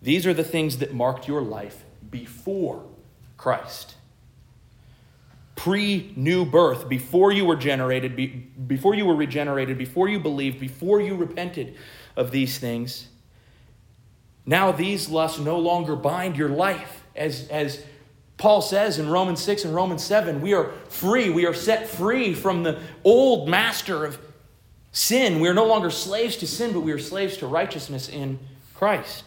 [0.00, 2.82] These are the things that marked your life before
[3.36, 3.96] Christ.
[5.56, 10.58] Pre new birth, before you were generated, be, before you were regenerated, before you believed,
[10.58, 11.76] before you repented
[12.16, 13.08] of these things.
[14.46, 17.02] Now these lusts no longer bind your life.
[17.16, 17.82] As, as
[18.36, 21.30] Paul says in Romans 6 and Romans 7, we are free.
[21.30, 24.18] We are set free from the old master of
[24.92, 25.40] sin.
[25.40, 28.38] We are no longer slaves to sin, but we are slaves to righteousness in
[28.74, 29.24] Christ.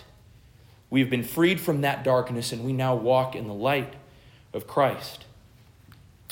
[0.89, 3.93] We have been freed from that darkness and we now walk in the light
[4.53, 5.25] of Christ.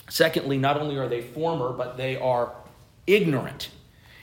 [0.09, 2.53] Secondly, not only are they former, but they are
[3.05, 3.69] ignorant.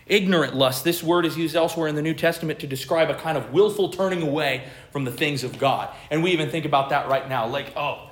[0.07, 0.85] Ignorant lust.
[0.85, 3.88] This word is used elsewhere in the New Testament to describe a kind of willful
[3.88, 5.95] turning away from the things of God.
[6.11, 7.47] And we even think about that right now.
[7.47, 8.11] Like, oh,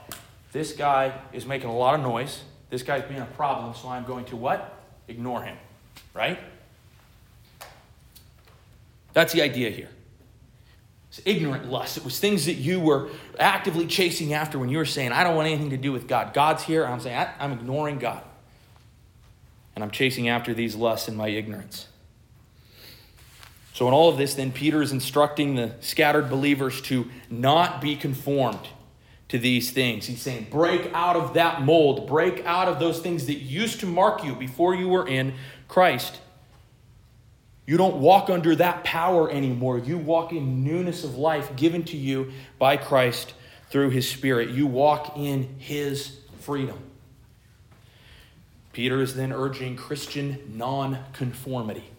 [0.53, 2.45] this guy is making a lot of noise.
[2.71, 4.75] This guy's being a problem, so I'm going to what?
[5.07, 5.59] Ignore him.
[6.15, 6.39] Right?
[9.13, 9.91] That's the idea here.
[11.11, 11.99] It's ignorant lust.
[11.99, 15.37] It was things that you were actively chasing after when you were saying, I don't
[15.37, 16.33] want anything to do with God.
[16.33, 16.87] God's here.
[16.87, 18.25] I'm saying, I'm ignoring God
[19.75, 21.89] and I'm chasing after these lusts in my ignorance.
[23.73, 27.97] So, in all of this, then, Peter is instructing the scattered believers to not be
[27.97, 28.69] conformed
[29.29, 30.07] to these things.
[30.07, 33.87] He's saying, break out of that mold, break out of those things that used to
[33.87, 35.33] mark you before you were in
[35.69, 36.21] Christ.
[37.65, 39.79] You don't walk under that power anymore.
[39.79, 43.33] You walk in newness of life given to you by Christ
[43.71, 44.51] through his Spirit.
[44.51, 46.79] You walk in his freedom.
[48.73, 51.91] Peter is then urging Christian nonconformity.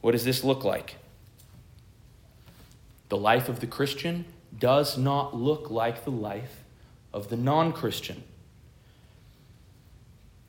[0.00, 0.96] What does this look like?
[3.08, 4.24] The life of the Christian
[4.56, 6.62] does not look like the life
[7.12, 8.22] of the non Christian.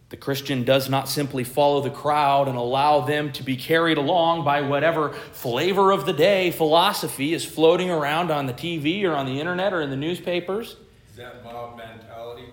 [0.09, 4.43] The Christian does not simply follow the crowd and allow them to be carried along
[4.43, 9.25] by whatever flavor of the day philosophy is floating around on the TV or on
[9.25, 10.75] the internet or in the newspapers.
[11.09, 12.47] Is that mob mentality?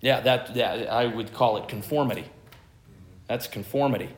[0.00, 2.24] Yeah, that, yeah, I would call it conformity.
[3.28, 4.10] That's conformity.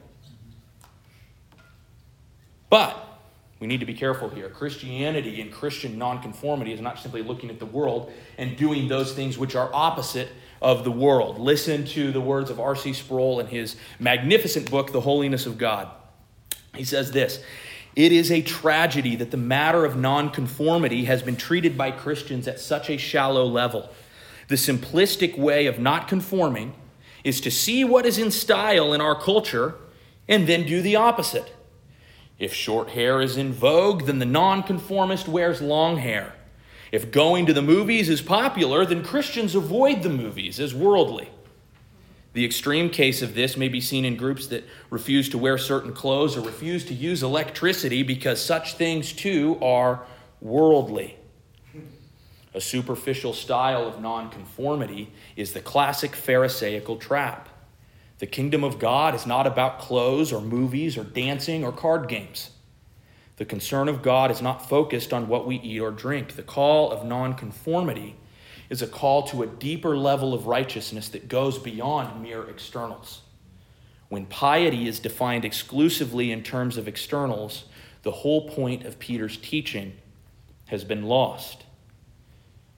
[2.69, 3.07] But
[3.61, 4.49] we need to be careful here.
[4.49, 9.39] Christianity and Christian nonconformity is not simply looking at the world and doing those things
[9.39, 10.29] which are opposite
[10.61, 11.39] of the world.
[11.39, 12.93] Listen to the words of R.C.
[12.93, 15.89] Sproul in his magnificent book, The Holiness of God.
[16.75, 17.43] He says this
[17.95, 22.61] It is a tragedy that the matter of nonconformity has been treated by Christians at
[22.61, 23.91] such a shallow level.
[24.49, 26.75] The simplistic way of not conforming
[27.25, 29.75] is to see what is in style in our culture
[30.29, 31.53] and then do the opposite.
[32.39, 36.35] If short hair is in vogue, then the nonconformist wears long hair.
[36.93, 41.31] If going to the movies is popular, then Christians avoid the movies as worldly.
[42.35, 45.95] The extreme case of this may be seen in groups that refuse to wear certain
[45.95, 50.07] clothes or refuse to use electricity because such things too are
[50.41, 51.17] worldly.
[52.57, 57.51] A superficial style of nonconformity is the classic Pharisaical trap.
[58.17, 62.53] The kingdom of God is not about clothes or movies or dancing or card games.
[63.37, 66.35] The concern of God is not focused on what we eat or drink.
[66.35, 68.17] The call of nonconformity
[68.71, 73.21] is a call to a deeper level of righteousness that goes beyond mere externals.
[74.09, 77.67] When piety is defined exclusively in terms of externals,
[78.03, 79.93] the whole point of Peter's teaching
[80.69, 81.65] has been lost.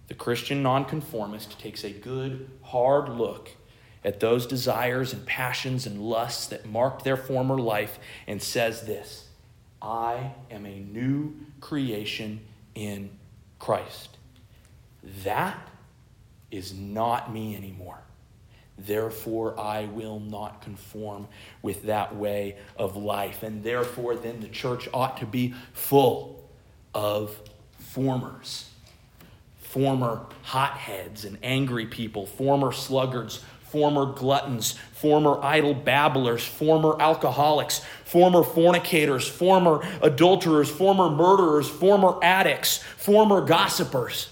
[0.08, 3.50] The Christian nonconformist takes a good, hard look
[4.04, 9.28] at those desires and passions and lusts that marked their former life and says this
[9.80, 12.40] I am a new creation
[12.74, 13.10] in
[13.58, 14.16] Christ.
[15.24, 15.68] That
[16.50, 18.00] is not me anymore.
[18.78, 21.26] Therefore, I will not conform
[21.62, 23.42] with that way of life.
[23.42, 26.48] And therefore, then the church ought to be full
[26.94, 27.36] of
[27.78, 28.67] formers,
[29.78, 38.42] former hotheads and angry people, former sluggards, former gluttons, former idle babblers, former alcoholics, former
[38.42, 44.30] fornicators, former adulterers, former murderers, former addicts, former gossipers.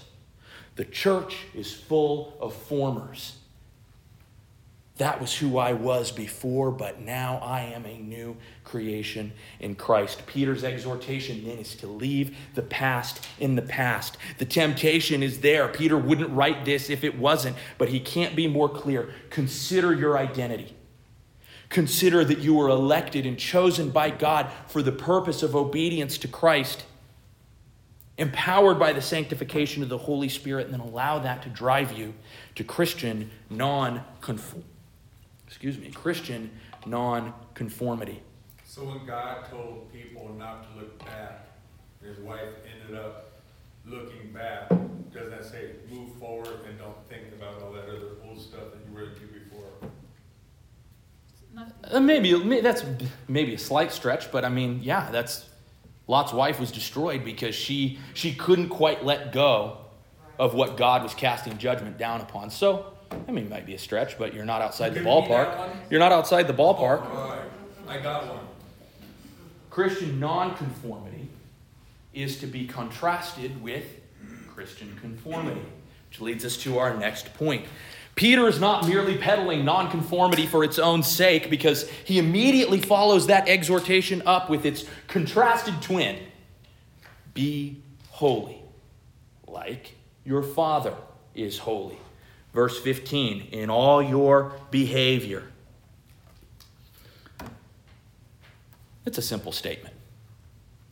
[0.75, 3.36] The church is full of formers.
[4.97, 10.25] That was who I was before, but now I am a new creation in Christ.
[10.25, 14.17] Peter's exhortation then is to leave the past in the past.
[14.39, 15.67] The temptation is there.
[15.67, 19.09] Peter wouldn't write this if it wasn't, but he can't be more clear.
[19.29, 20.73] Consider your identity.
[21.69, 26.27] Consider that you were elected and chosen by God for the purpose of obedience to
[26.27, 26.85] Christ,
[28.17, 32.15] empowered by the sanctification of the Holy Spirit, and then allow that to drive you
[32.55, 34.71] to Christian non conformity
[35.47, 36.51] excuse me, Christian
[36.85, 38.21] non-conformity.
[38.65, 41.47] So when God told people not to look back,
[42.03, 43.31] his wife ended up
[43.85, 44.69] looking back,
[45.13, 48.79] Doesn't that say move forward and don't think about all that other old stuff that
[48.87, 49.89] you were into before?
[51.85, 52.83] Uh, maybe that's
[53.27, 55.49] maybe a slight stretch, but I mean, yeah, that's
[56.07, 59.77] Lot's wife was destroyed because she she couldn't quite let go
[60.37, 62.51] of what God was casting judgment down upon.
[62.51, 65.75] So I mean, it might be a stretch, but you're not outside the ballpark.
[65.89, 67.09] You're not outside the ballpark.
[67.09, 67.41] All right,
[67.87, 68.45] I got one.
[69.69, 71.29] Christian nonconformity
[72.13, 73.85] is to be contrasted with
[74.53, 75.61] Christian conformity,
[76.09, 77.65] which leads us to our next point.
[78.15, 83.47] Peter is not merely peddling nonconformity for its own sake because he immediately follows that
[83.47, 86.17] exhortation up with its contrasted twin
[87.35, 88.63] Be holy,
[89.47, 89.93] like
[90.25, 90.95] your Father
[91.35, 91.99] is holy.
[92.57, 95.43] Verse 15, in all your behavior.
[99.05, 99.93] It's a simple statement.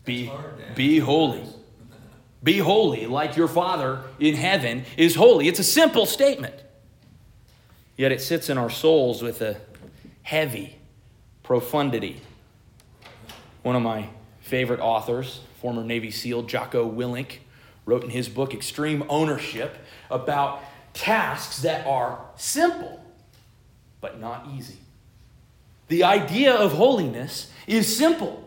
[0.04, 0.32] Be,
[0.76, 1.42] be holy.
[2.44, 5.48] Be holy like your Father in heaven is holy.
[5.48, 6.54] It's a simple statement.
[7.98, 9.58] Yet it sits in our souls with a
[10.22, 10.78] heavy
[11.42, 12.22] profundity.
[13.64, 17.40] One of my favorite authors, former Navy SEAL Jocko Willink,
[17.88, 19.78] wrote in his book Extreme Ownership
[20.12, 20.62] about
[20.96, 23.00] tasks that are simple
[24.06, 24.78] but not easy.
[25.88, 28.42] The idea of holiness is simple.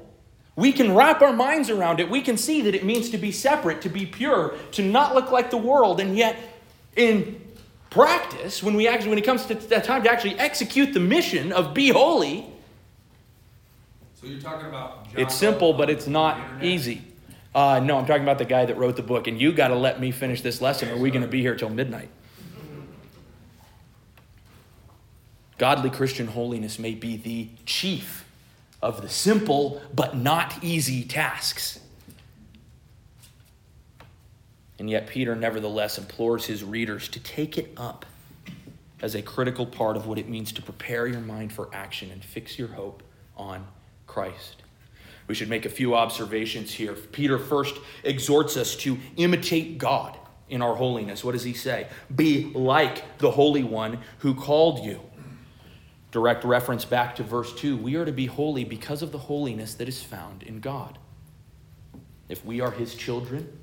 [0.55, 2.09] We can wrap our minds around it.
[2.09, 5.33] We can see that it means to be separate, to be pure, to not look
[5.33, 5.99] like the world.
[5.99, 6.37] And yet,
[6.95, 7.41] in
[7.91, 11.51] practice, when we actually when it comes to that time to actually execute the mission
[11.53, 12.47] of be holy,
[14.21, 15.09] So you're talking about.
[15.17, 17.03] it's simple, but it's not easy.
[17.53, 19.75] Uh, no, I'm talking about the guy that wrote the book, and you got to
[19.75, 22.11] let me finish this lesson, or are we going to be here till midnight?
[25.59, 28.25] Godly Christian holiness may be the chief
[28.81, 31.81] of the simple but not easy tasks.
[34.79, 38.07] And yet, Peter nevertheless implores his readers to take it up
[39.03, 42.25] as a critical part of what it means to prepare your mind for action and
[42.25, 43.03] fix your hope
[43.37, 43.67] on
[44.07, 44.63] Christ.
[45.27, 46.95] We should make a few observations here.
[46.95, 50.17] Peter first exhorts us to imitate God
[50.49, 51.23] in our holiness.
[51.23, 51.89] What does he say?
[52.15, 55.01] Be like the Holy One who called you.
[56.11, 59.75] Direct reference back to verse 2 we are to be holy because of the holiness
[59.75, 60.99] that is found in God.
[62.29, 63.59] If we are his children,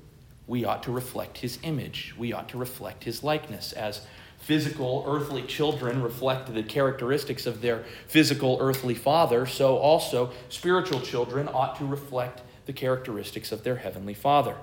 [0.46, 2.14] we ought to reflect his image.
[2.16, 3.72] We ought to reflect his likeness.
[3.72, 4.06] As
[4.38, 11.48] physical earthly children reflect the characteristics of their physical earthly father, so also spiritual children
[11.48, 14.56] ought to reflect the characteristics of their heavenly father.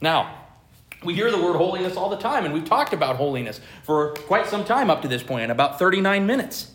[0.00, 0.38] Now,
[1.04, 4.46] we hear the word holiness all the time, and we've talked about holiness for quite
[4.46, 6.71] some time up to this point, about 39 minutes.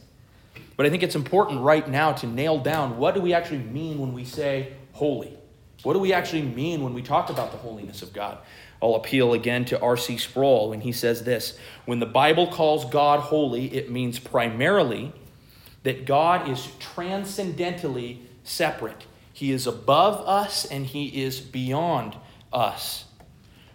[0.78, 3.98] But I think it's important right now to nail down what do we actually mean
[3.98, 5.38] when we say holy?
[5.84, 8.38] What do we actually mean when we talk about the holiness of God?
[8.82, 10.18] I'll appeal again to R.C.
[10.18, 15.14] Sproul when he says this When the Bible calls God holy, it means primarily
[15.82, 19.06] that God is transcendentally separate.
[19.34, 22.16] He is above us and he is beyond
[22.54, 23.06] us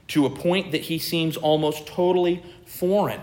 [0.09, 3.21] to a point that he seems almost totally foreign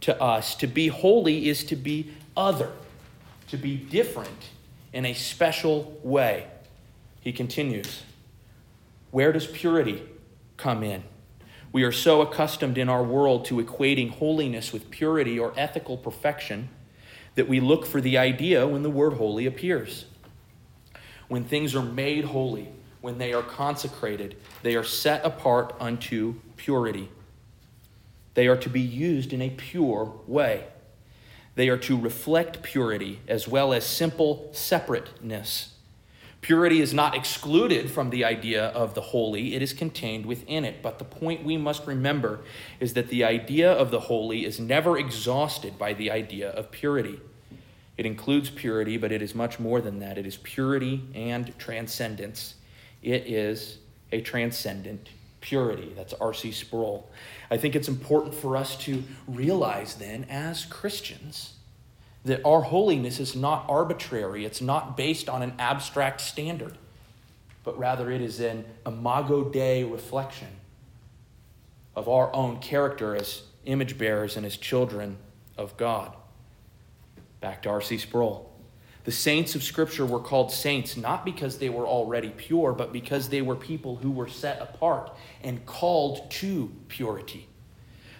[0.00, 0.54] to us.
[0.56, 2.72] To be holy is to be other
[3.54, 4.50] to be different
[4.92, 6.48] in a special way.
[7.20, 8.02] He continues
[9.12, 10.02] Where does purity
[10.56, 11.04] come in?
[11.70, 16.68] We are so accustomed in our world to equating holiness with purity or ethical perfection
[17.36, 20.06] that we look for the idea when the word holy appears.
[21.28, 22.68] When things are made holy,
[23.00, 27.08] when they are consecrated, they are set apart unto purity.
[28.34, 30.66] They are to be used in a pure way.
[31.54, 35.74] They are to reflect purity as well as simple separateness.
[36.40, 40.82] Purity is not excluded from the idea of the holy, it is contained within it.
[40.82, 42.40] But the point we must remember
[42.80, 47.20] is that the idea of the holy is never exhausted by the idea of purity.
[47.96, 50.18] It includes purity, but it is much more than that.
[50.18, 52.56] It is purity and transcendence.
[53.02, 53.78] It is
[54.12, 55.08] a transcendent
[55.44, 55.92] purity.
[55.94, 56.52] That's R.C.
[56.52, 57.08] Sproul.
[57.50, 61.52] I think it's important for us to realize then, as Christians,
[62.24, 66.78] that our holiness is not arbitrary, it's not based on an abstract standard,
[67.62, 70.48] but rather it is an imago Dei reflection
[71.94, 75.18] of our own character as image bearers and as children
[75.58, 76.16] of God.
[77.42, 77.98] Back to R.C.
[77.98, 78.50] Sproul.
[79.04, 83.28] The saints of Scripture were called saints not because they were already pure, but because
[83.28, 87.46] they were people who were set apart and called to purity.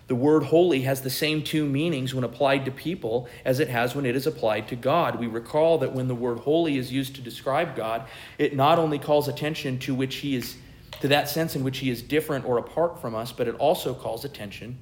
[0.07, 3.95] The word holy has the same two meanings when applied to people as it has
[3.95, 5.19] when it is applied to God.
[5.19, 8.07] We recall that when the word holy is used to describe God,
[8.37, 10.57] it not only calls attention to which he is
[11.01, 13.95] to that sense in which he is different or apart from us, but it also
[13.95, 14.79] calls attention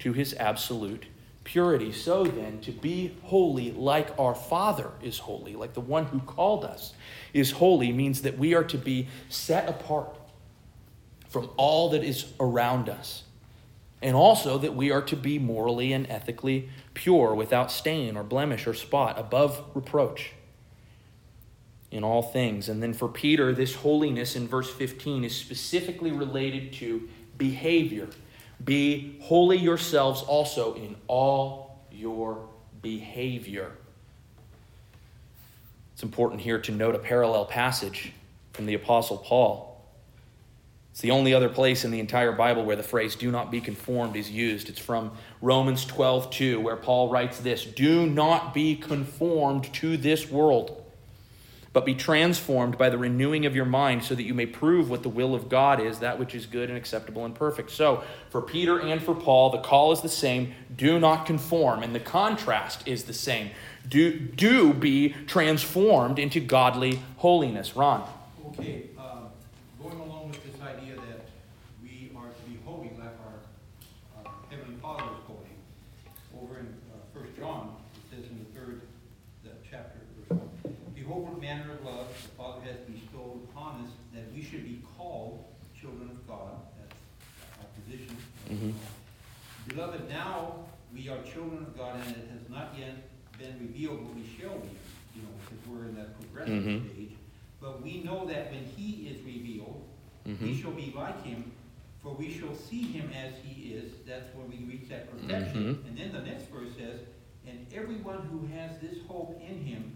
[0.00, 1.06] to his absolute
[1.44, 1.92] purity.
[1.92, 6.64] So then, to be holy like our Father is holy, like the one who called
[6.64, 6.94] us
[7.32, 10.16] is holy, means that we are to be set apart
[11.28, 13.24] from all that is around us.
[14.00, 18.66] And also that we are to be morally and ethically pure, without stain or blemish
[18.66, 20.32] or spot, above reproach
[21.90, 22.68] in all things.
[22.68, 28.08] And then for Peter, this holiness in verse 15 is specifically related to behavior
[28.62, 32.48] be holy yourselves also in all your
[32.82, 33.72] behavior.
[35.94, 38.12] It's important here to note a parallel passage
[38.52, 39.70] from the Apostle Paul.
[40.90, 43.60] It's the only other place in the entire Bible where the phrase do not be
[43.60, 44.68] conformed is used.
[44.68, 50.30] It's from Romans 12, 2, where Paul writes this Do not be conformed to this
[50.30, 50.83] world
[51.74, 55.02] but be transformed by the renewing of your mind so that you may prove what
[55.02, 57.70] the will of God is, that which is good and acceptable and perfect.
[57.70, 61.94] So, for Peter and for Paul, the call is the same do not conform, and
[61.94, 63.50] the contrast is the same.
[63.88, 67.76] Do, do be transformed into godly holiness.
[67.76, 68.08] Ron.
[68.48, 69.26] Okay, uh,
[69.82, 71.26] going along with this idea that
[71.82, 77.18] we are to be holy like our, our Heavenly Father is holy, over in uh,
[77.18, 78.80] 1 John, it says in the third
[79.44, 79.98] the chapter,
[80.28, 84.33] verse 1, Behold what manner of love the Father has bestowed upon us, that we
[84.44, 85.44] should be called
[85.78, 86.52] children of God.
[86.78, 86.94] That's
[87.60, 88.16] our position.
[88.48, 88.74] Mhm.
[89.68, 92.94] Beloved, now we are children of God, and it has not yet
[93.38, 94.68] been revealed what we shall be,
[95.16, 96.92] you know, because we're in that progressive Mhm.
[96.92, 97.12] stage.
[97.60, 99.82] But we know that when He is revealed,
[100.26, 100.42] Mm-hmm.
[100.46, 101.52] We shall be like him,
[102.02, 103.92] for we shall see him as he is.
[104.06, 105.74] That's when we reach that perfection.
[105.74, 105.86] Mhm.
[105.86, 107.00] And then the next verse says,
[107.46, 109.92] and everyone who has this hope in him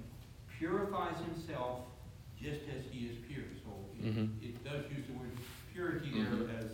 [0.58, 1.80] purifies himself
[2.38, 3.44] just as he is pure.
[4.02, 4.28] Mhm.
[4.42, 5.30] it does use the word
[5.72, 6.70] purity there as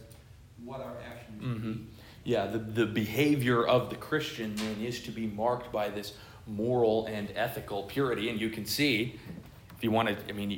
[0.65, 1.47] what our action is.
[1.47, 1.85] Mhm.
[2.25, 6.15] Yeah, the, the behavior of the Christian then is to be marked by this
[6.47, 8.31] moral and ethical purity.
[8.31, 9.19] And you can see,
[9.77, 10.51] if you want to, I mean,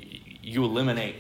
[0.43, 1.17] you eliminate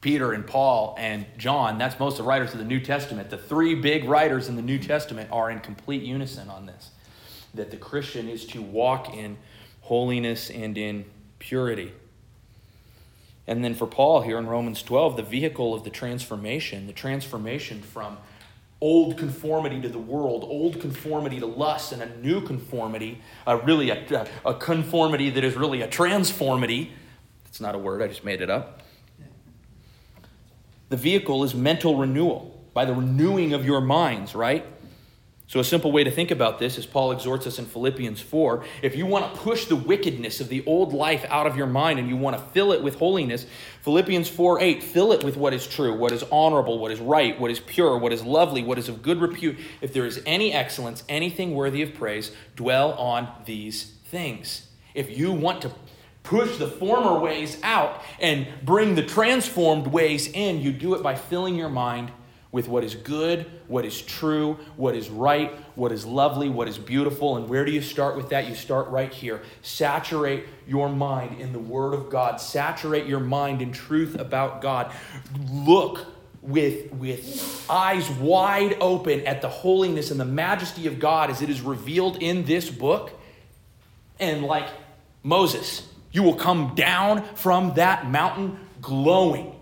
[0.00, 3.30] Peter and Paul and John, that's most of the writers of the New Testament.
[3.30, 6.90] The three big writers in the New Testament are in complete unison on this
[7.52, 9.36] that the Christian is to walk in
[9.80, 11.04] holiness and in
[11.40, 11.92] purity.
[13.50, 17.82] And then for Paul here in Romans 12, the vehicle of the transformation, the transformation
[17.82, 18.16] from
[18.80, 23.90] old conformity to the world, old conformity to lust, and a new conformity, uh, really
[23.90, 26.92] a, a conformity that is really a transformity.
[27.46, 28.82] It's not a word, I just made it up.
[30.88, 34.64] The vehicle is mental renewal by the renewing of your minds, right?
[35.50, 38.62] So, a simple way to think about this is Paul exhorts us in Philippians 4.
[38.82, 41.98] If you want to push the wickedness of the old life out of your mind
[41.98, 43.46] and you want to fill it with holiness,
[43.82, 47.36] Philippians 4 8, fill it with what is true, what is honorable, what is right,
[47.40, 49.58] what is pure, what is lovely, what is of good repute.
[49.80, 54.68] If there is any excellence, anything worthy of praise, dwell on these things.
[54.94, 55.72] If you want to
[56.22, 61.16] push the former ways out and bring the transformed ways in, you do it by
[61.16, 62.12] filling your mind
[62.52, 66.78] with what is good, what is true, what is right, what is lovely, what is
[66.78, 67.36] beautiful.
[67.36, 68.48] And where do you start with that?
[68.48, 69.42] You start right here.
[69.62, 74.92] Saturate your mind in the Word of God, saturate your mind in truth about God.
[75.48, 76.06] Look
[76.42, 81.50] with, with eyes wide open at the holiness and the majesty of God as it
[81.50, 83.12] is revealed in this book.
[84.18, 84.68] And like
[85.22, 89.54] Moses, you will come down from that mountain glowing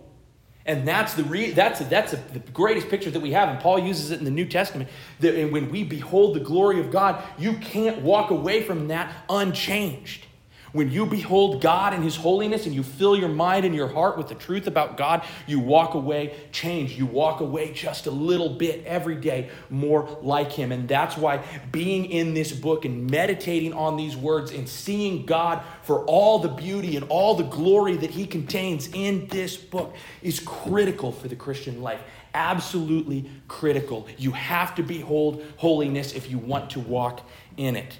[0.68, 3.78] and that's the re- that's that's a, the greatest picture that we have, and Paul
[3.80, 4.88] uses it in the New Testament.
[5.20, 10.26] That when we behold the glory of God, you can't walk away from that unchanged.
[10.72, 14.18] When you behold God and His holiness and you fill your mind and your heart
[14.18, 16.96] with the truth about God, you walk away changed.
[16.96, 20.72] You walk away just a little bit every day more like Him.
[20.72, 21.42] And that's why
[21.72, 26.48] being in this book and meditating on these words and seeing God for all the
[26.48, 31.36] beauty and all the glory that He contains in this book is critical for the
[31.36, 32.00] Christian life.
[32.34, 34.06] Absolutely critical.
[34.18, 37.22] You have to behold holiness if you want to walk
[37.56, 37.98] in it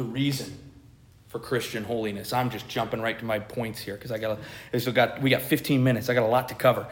[0.00, 0.50] the reason
[1.28, 2.32] for Christian holiness.
[2.32, 4.38] I'm just jumping right to my points here because I got
[4.78, 6.08] still got we got 15 minutes.
[6.08, 6.86] I got a lot to cover.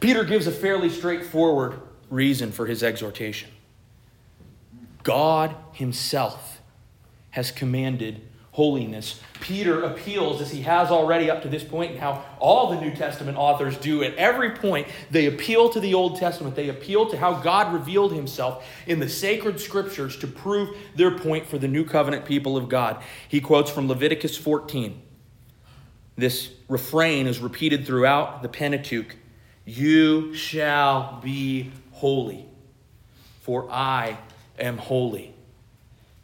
[0.00, 1.78] Peter gives a fairly straightforward
[2.08, 3.50] reason for his exhortation.
[5.02, 6.62] God himself
[7.30, 8.22] has commanded
[8.56, 9.20] holiness.
[9.40, 12.90] Peter appeals, as he has already up to this point, and how all the New
[12.90, 14.88] Testament authors do at every point.
[15.10, 16.56] They appeal to the Old Testament.
[16.56, 21.46] They appeal to how God revealed himself in the sacred scriptures to prove their point
[21.46, 23.02] for the new covenant people of God.
[23.28, 25.02] He quotes from Leviticus 14.
[26.16, 29.16] This refrain is repeated throughout the Pentateuch
[29.66, 32.46] You shall be holy,
[33.42, 34.16] for I
[34.58, 35.35] am holy.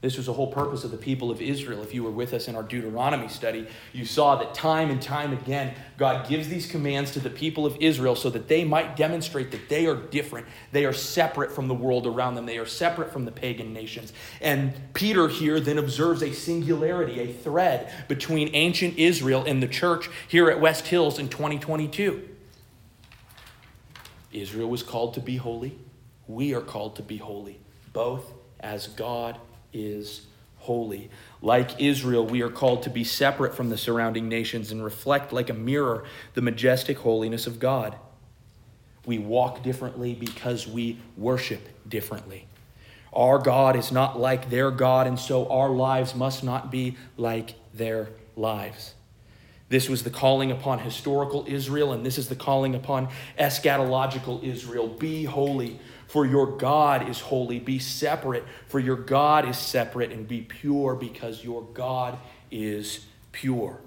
[0.03, 1.81] This was the whole purpose of the people of Israel.
[1.81, 5.33] If you were with us in our Deuteronomy study, you saw that time and time
[5.33, 9.53] again, God gives these commands to the people of Israel so that they might demonstrate
[9.53, 10.49] that they are different.
[10.73, 14.13] They are separate from the world around them, they are separate from the pagan nations.
[14.41, 20.11] And Peter here then observes a singularity, a thread between ancient Israel and the church
[20.27, 22.29] here at West Hills in 2022.
[24.33, 25.79] Israel was called to be holy.
[26.27, 27.61] We are called to be holy,
[27.93, 29.39] both as God
[29.73, 30.27] is
[30.59, 31.11] holy.
[31.41, 35.51] Like Israel, we are called to be separate from the surrounding nations and reflect like
[35.51, 36.05] a mirror
[36.35, 37.97] the majestic holiness of God.
[39.05, 42.47] We walk differently because we worship differently.
[43.13, 47.55] Our God is not like their God, and so our lives must not be like
[47.75, 48.95] their lives.
[49.73, 53.09] This was the calling upon historical Israel, and this is the calling upon
[53.39, 54.87] eschatological Israel.
[54.87, 57.59] Be holy, for your God is holy.
[57.59, 60.13] Be separate, for your God is separate.
[60.13, 62.19] And be pure, because your God
[62.51, 63.81] is pure.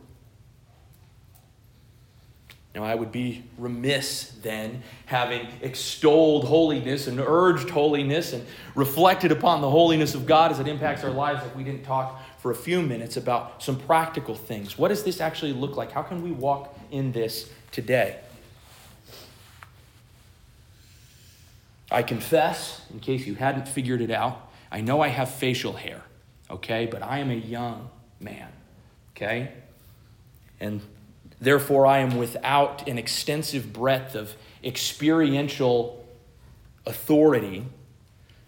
[2.73, 9.61] Now, I would be remiss then, having extolled holiness and urged holiness and reflected upon
[9.61, 12.55] the holiness of God as it impacts our lives, if we didn't talk for a
[12.55, 14.77] few minutes about some practical things.
[14.77, 15.91] What does this actually look like?
[15.91, 18.19] How can we walk in this today?
[21.89, 26.03] I confess, in case you hadn't figured it out, I know I have facial hair,
[26.51, 27.89] okay, but I am a young
[28.19, 28.49] man,
[29.15, 29.51] okay?
[30.59, 30.81] And
[31.41, 36.05] Therefore, I am without an extensive breadth of experiential
[36.85, 37.65] authority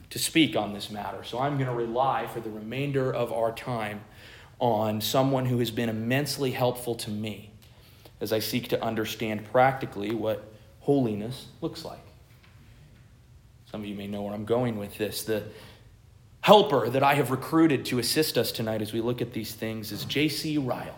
[0.09, 1.23] to speak on this matter.
[1.23, 4.01] So I'm going to rely for the remainder of our time
[4.59, 7.51] on someone who has been immensely helpful to me
[8.19, 11.99] as I seek to understand practically what holiness looks like.
[13.69, 15.23] Some of you may know where I'm going with this.
[15.23, 15.43] The
[16.41, 19.91] helper that I have recruited to assist us tonight as we look at these things
[19.91, 20.57] is J.C.
[20.57, 20.97] Ryle,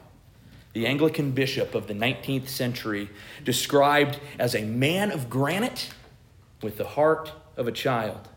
[0.74, 3.10] the Anglican bishop of the 19th century,
[3.44, 5.90] described as a man of granite
[6.62, 8.30] with the heart of a child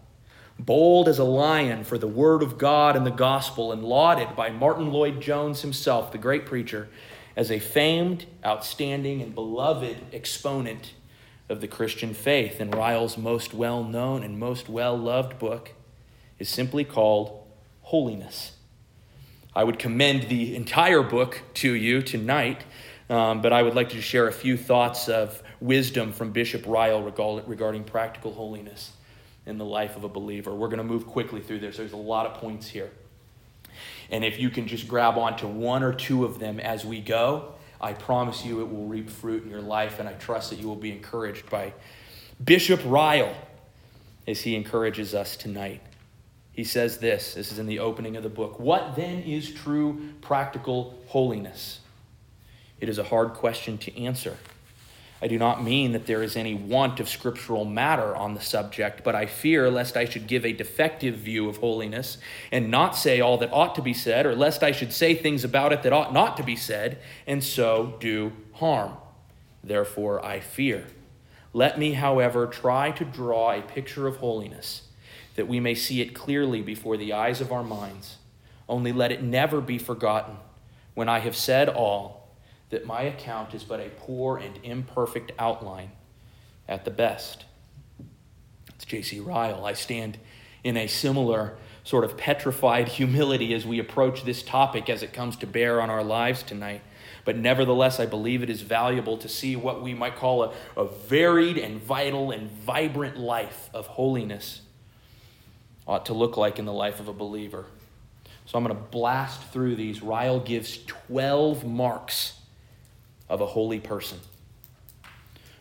[0.64, 4.50] bold as a lion for the word of God and the gospel, and lauded by
[4.50, 6.88] Martyn Lloyd-Jones himself, the great preacher,
[7.36, 10.94] as a famed, outstanding, and beloved exponent
[11.48, 12.60] of the Christian faith.
[12.60, 15.72] And Ryle's most well known and most well loved book
[16.38, 17.44] is simply called
[17.82, 18.52] Holiness.
[19.54, 22.64] I would commend the entire book to you tonight,
[23.10, 27.02] um, but I would like to share a few thoughts of wisdom from Bishop Ryle
[27.02, 28.92] regarding practical holiness
[29.46, 30.54] in the life of a believer.
[30.54, 31.76] We're going to move quickly through this.
[31.76, 32.90] There's a lot of points here.
[34.10, 37.54] And if you can just grab onto one or two of them as we go,
[37.80, 40.68] I promise you it will reap fruit in your life, and I trust that you
[40.68, 41.72] will be encouraged by
[42.42, 43.34] Bishop Ryle
[44.28, 45.80] as he encourages us tonight.
[46.52, 48.60] He says this this is in the opening of the book.
[48.60, 51.80] What then is true practical holiness?
[52.78, 54.36] It is a hard question to answer.
[55.22, 59.04] I do not mean that there is any want of scriptural matter on the subject,
[59.04, 62.18] but I fear lest I should give a defective view of holiness
[62.50, 65.44] and not say all that ought to be said, or lest I should say things
[65.44, 68.96] about it that ought not to be said, and so do harm.
[69.62, 70.88] Therefore, I fear.
[71.52, 74.88] Let me, however, try to draw a picture of holiness,
[75.36, 78.16] that we may see it clearly before the eyes of our minds.
[78.68, 80.38] Only let it never be forgotten.
[80.94, 82.21] When I have said all,
[82.72, 85.92] that my account is but a poor and imperfect outline
[86.66, 87.44] at the best.
[88.74, 89.20] It's J.C.
[89.20, 89.66] Ryle.
[89.66, 90.18] I stand
[90.64, 91.54] in a similar
[91.84, 95.90] sort of petrified humility as we approach this topic as it comes to bear on
[95.90, 96.80] our lives tonight.
[97.26, 100.86] But nevertheless, I believe it is valuable to see what we might call a, a
[100.86, 104.62] varied and vital and vibrant life of holiness
[105.86, 107.66] ought to look like in the life of a believer.
[108.46, 110.02] So I'm going to blast through these.
[110.02, 112.38] Ryle gives 12 marks
[113.32, 114.18] of a holy person.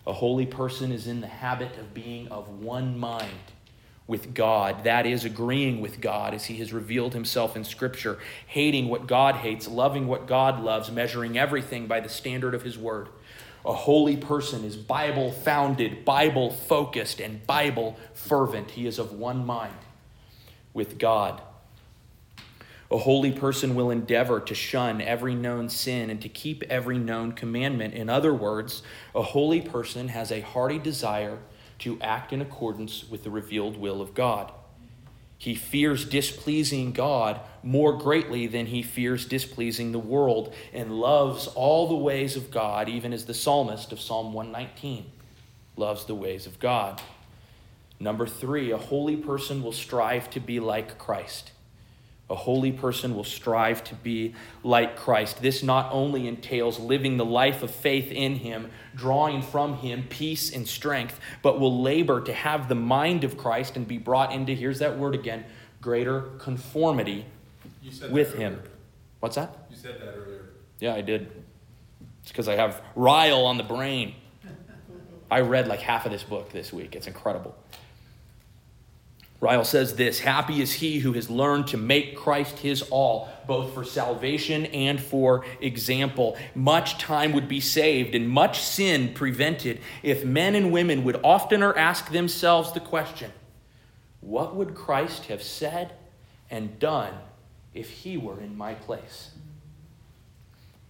[0.06, 3.32] A holy person is in the habit of being of one mind
[4.08, 4.84] with God.
[4.84, 9.36] That is, agreeing with God as He has revealed Himself in Scripture, hating what God
[9.36, 13.08] hates, loving what God loves, measuring everything by the standard of His Word.
[13.64, 18.72] A holy person is Bible founded, Bible focused, and Bible fervent.
[18.72, 19.78] He is of one mind
[20.74, 21.42] with God.
[22.92, 27.32] A holy person will endeavor to shun every known sin and to keep every known
[27.32, 27.94] commandment.
[27.94, 28.84] In other words,
[29.16, 31.40] a holy person has a hearty desire
[31.80, 34.52] to act in accordance with the revealed will of God.
[35.38, 41.88] He fears displeasing God more greatly than he fears displeasing the world and loves all
[41.88, 45.10] the ways of God, even as the psalmist of Psalm 119
[45.78, 47.02] loves the ways of God.
[48.02, 51.52] Number three, a holy person will strive to be like Christ.
[52.32, 55.42] A holy person will strive to be like Christ.
[55.42, 60.56] This not only entails living the life of faith in Him, drawing from Him peace
[60.56, 64.56] and strength, but will labor to have the mind of Christ and be brought into,
[64.56, 65.44] here's that word again,
[65.82, 67.26] greater conformity
[68.10, 68.62] with Him.
[69.20, 69.68] What's that?
[69.70, 70.52] You said that earlier.
[70.80, 71.30] Yeah, I did.
[72.22, 74.16] It's because I have Ryle on the brain.
[75.30, 76.96] I read like half of this book this week.
[76.96, 77.56] It's incredible.
[79.42, 83.74] Ryle says this Happy is he who has learned to make Christ his all, both
[83.74, 86.38] for salvation and for example.
[86.54, 91.76] Much time would be saved and much sin prevented if men and women would oftener
[91.76, 93.32] ask themselves the question
[94.22, 95.94] What would Christ have said
[96.52, 97.16] and done
[97.74, 99.32] if he were in my place?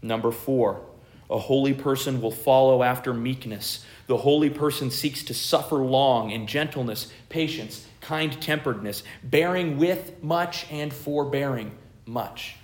[0.02, 0.82] Number four,
[1.30, 3.86] a holy person will follow after meekness.
[4.08, 10.70] The holy person seeks to suffer long in gentleness, patience, kind temperedness, bearing with much
[10.72, 11.72] and forbearing
[12.06, 12.56] much.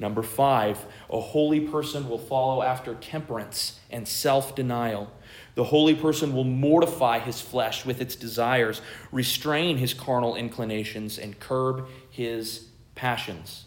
[0.00, 5.10] Number five, a holy person will follow after temperance and self denial.
[5.56, 8.80] The holy person will mortify his flesh with its desires,
[9.10, 13.64] restrain his carnal inclinations, and curb his passions.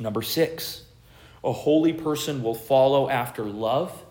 [0.00, 0.84] Number six,
[1.44, 4.04] a holy person will follow after love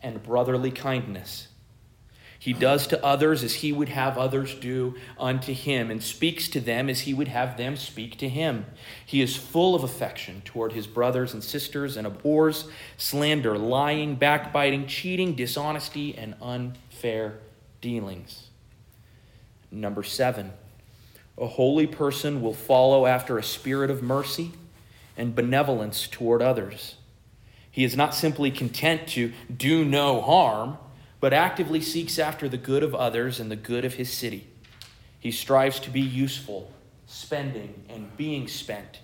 [0.00, 1.48] and brotherly kindness.
[2.44, 6.60] He does to others as he would have others do unto him, and speaks to
[6.60, 8.66] them as he would have them speak to him.
[9.06, 12.68] He is full of affection toward his brothers and sisters, and abhors
[12.98, 17.38] slander, lying, backbiting, cheating, dishonesty, and unfair
[17.80, 18.50] dealings.
[19.70, 20.52] Number seven,
[21.38, 24.52] a holy person will follow after a spirit of mercy
[25.16, 26.96] and benevolence toward others.
[27.70, 30.76] He is not simply content to do no harm
[31.24, 34.46] but actively seeks after the good of others and the good of his city.
[35.18, 36.70] He strives to be useful,
[37.06, 39.00] spending and being spent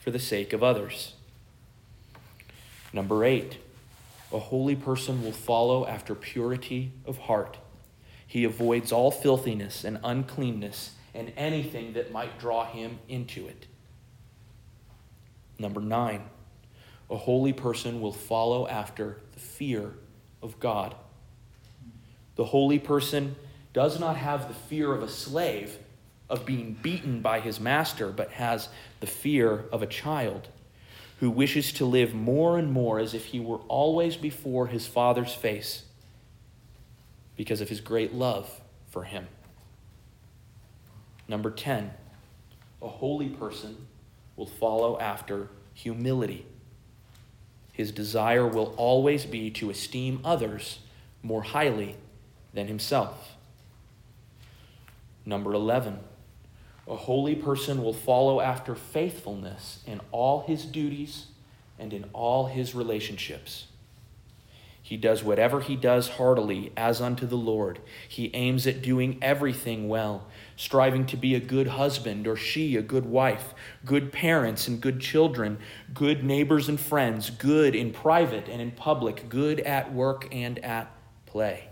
[0.00, 1.14] for the sake of others.
[2.92, 3.58] Number eight,
[4.32, 7.58] a holy person will follow after purity of heart.
[8.26, 13.68] He avoids all filthiness and uncleanness and anything that might draw him into it.
[15.60, 16.24] Number nine,
[17.08, 19.94] a holy person will follow after the fear
[20.42, 20.96] of God.
[22.36, 23.36] The holy person
[23.72, 25.78] does not have the fear of a slave,
[26.28, 28.68] of being beaten by his master, but has
[29.00, 30.48] the fear of a child
[31.20, 35.34] who wishes to live more and more as if he were always before his father's
[35.34, 35.84] face
[37.36, 39.26] because of his great love for him.
[41.26, 41.92] Number 10,
[42.82, 43.86] a holy person
[44.36, 46.46] will follow after humility.
[47.72, 50.80] His desire will always be to esteem others
[51.22, 51.96] more highly
[52.54, 53.34] than himself.
[55.26, 55.98] Number 11,
[56.86, 61.26] a holy person will follow after faithfulness in all his duties
[61.78, 63.66] and in all his relationships.
[64.84, 67.80] He does whatever he does heartily as unto the Lord.
[68.06, 70.26] He aims at doing everything well,
[70.56, 73.54] striving to be a good husband or she a good wife,
[73.86, 75.56] good parents and good children,
[75.94, 80.94] good neighbors and friends, good in private and in public, good at work and at
[81.24, 81.70] play.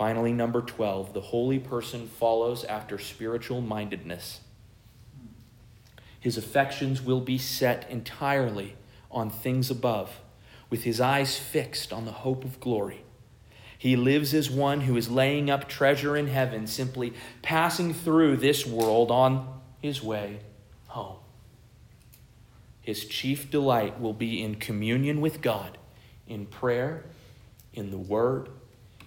[0.00, 4.40] Finally, number 12, the holy person follows after spiritual mindedness.
[6.18, 8.76] His affections will be set entirely
[9.10, 10.20] on things above,
[10.70, 13.04] with his eyes fixed on the hope of glory.
[13.76, 18.64] He lives as one who is laying up treasure in heaven, simply passing through this
[18.64, 20.40] world on his way
[20.86, 21.18] home.
[22.80, 25.76] His chief delight will be in communion with God,
[26.26, 27.04] in prayer,
[27.74, 28.48] in the Word,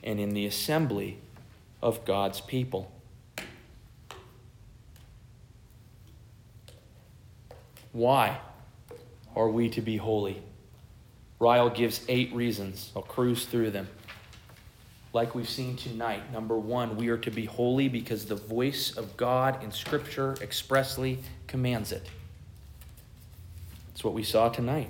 [0.03, 1.19] and in the assembly
[1.81, 2.91] of God's people.
[7.91, 8.39] Why
[9.35, 10.41] are we to be holy?
[11.39, 12.91] Ryle gives eight reasons.
[12.95, 13.87] I'll cruise through them.
[15.13, 19.15] Like we've seen tonight, number one, we are to be holy because the voice of
[19.15, 22.09] God in Scripture expressly commands it.
[23.87, 24.89] That's what we saw tonight.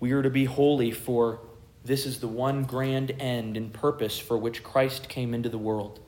[0.00, 1.38] We are to be holy for
[1.86, 6.00] this is the one grand end and purpose for which Christ came into the world.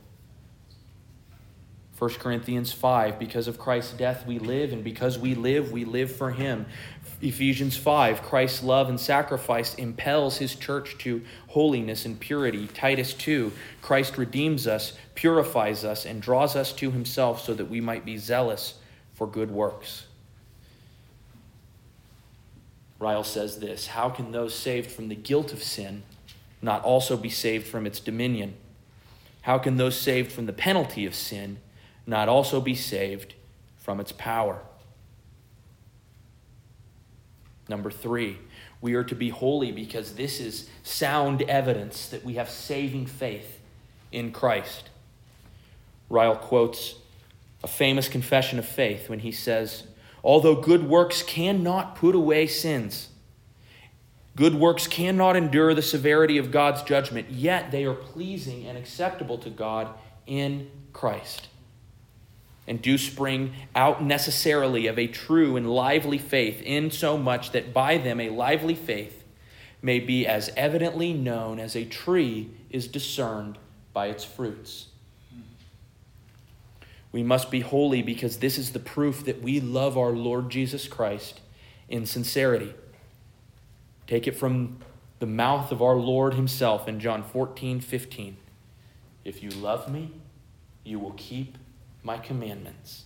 [1.98, 6.14] 1 Corinthians 5 Because of Christ's death we live, and because we live, we live
[6.14, 6.66] for him.
[7.20, 12.66] Ephesians 5 Christ's love and sacrifice impels his church to holiness and purity.
[12.68, 17.80] Titus 2 Christ redeems us, purifies us, and draws us to himself so that we
[17.80, 18.74] might be zealous
[19.14, 20.07] for good works.
[22.98, 26.02] Ryle says this How can those saved from the guilt of sin
[26.60, 28.54] not also be saved from its dominion?
[29.42, 31.58] How can those saved from the penalty of sin
[32.06, 33.34] not also be saved
[33.76, 34.60] from its power?
[37.68, 38.38] Number three,
[38.80, 43.60] we are to be holy because this is sound evidence that we have saving faith
[44.10, 44.88] in Christ.
[46.08, 46.94] Ryle quotes
[47.62, 49.84] a famous confession of faith when he says,
[50.24, 53.08] Although good works cannot put away sins,
[54.36, 59.38] good works cannot endure the severity of God's judgment, yet they are pleasing and acceptable
[59.38, 59.88] to God
[60.26, 61.48] in Christ.
[62.66, 67.72] And do spring out necessarily of a true and lively faith, in so much that
[67.72, 69.24] by them a lively faith
[69.80, 73.56] may be as evidently known as a tree is discerned
[73.92, 74.87] by its fruits.
[77.12, 80.86] We must be holy because this is the proof that we love our Lord Jesus
[80.86, 81.40] Christ
[81.88, 82.74] in sincerity.
[84.06, 84.78] Take it from
[85.18, 88.36] the mouth of our Lord Himself in John 14, 15.
[89.24, 90.12] If you love me,
[90.84, 91.58] you will keep
[92.02, 93.04] my commandments.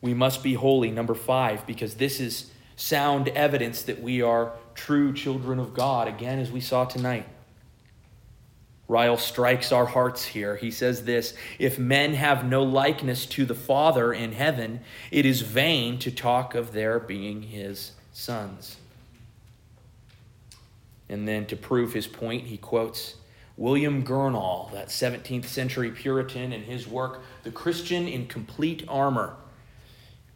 [0.00, 5.12] We must be holy, number five, because this is sound evidence that we are true
[5.12, 7.26] children of God, again, as we saw tonight.
[8.88, 10.56] Ryle strikes our hearts here.
[10.56, 14.80] He says this If men have no likeness to the Father in heaven,
[15.10, 18.76] it is vain to talk of their being his sons.
[21.08, 23.16] And then to prove his point, he quotes
[23.56, 29.36] William Gurnall, that 17th century Puritan, in his work, The Christian in Complete Armor.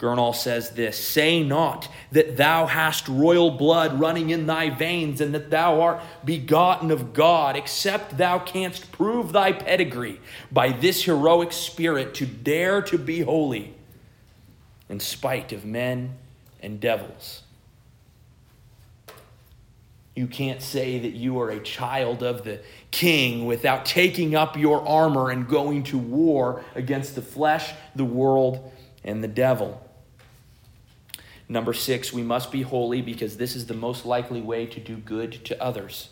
[0.00, 5.34] Gurnall says this Say not that thou hast royal blood running in thy veins, and
[5.34, 10.18] that thou art begotten of God, except thou canst prove thy pedigree
[10.50, 13.74] by this heroic spirit to dare to be holy,
[14.88, 16.16] in spite of men
[16.62, 17.42] and devils.
[20.16, 24.86] You can't say that you are a child of the king without taking up your
[24.86, 28.72] armor and going to war against the flesh, the world,
[29.04, 29.80] and the devil.
[31.50, 34.96] Number six, we must be holy because this is the most likely way to do
[34.96, 36.10] good to others.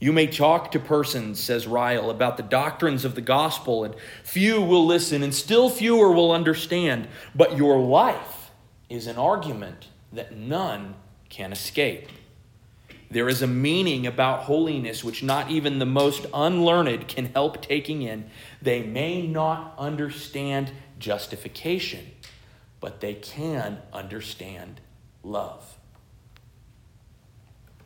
[0.00, 3.94] You may talk to persons, says Ryle, about the doctrines of the gospel, and
[4.24, 7.06] few will listen, and still fewer will understand.
[7.32, 8.50] But your life
[8.90, 10.96] is an argument that none
[11.28, 12.08] can escape.
[13.08, 18.02] There is a meaning about holiness which not even the most unlearned can help taking
[18.02, 18.28] in.
[18.60, 22.10] They may not understand justification,
[22.80, 24.80] but they can understand
[25.22, 25.78] love.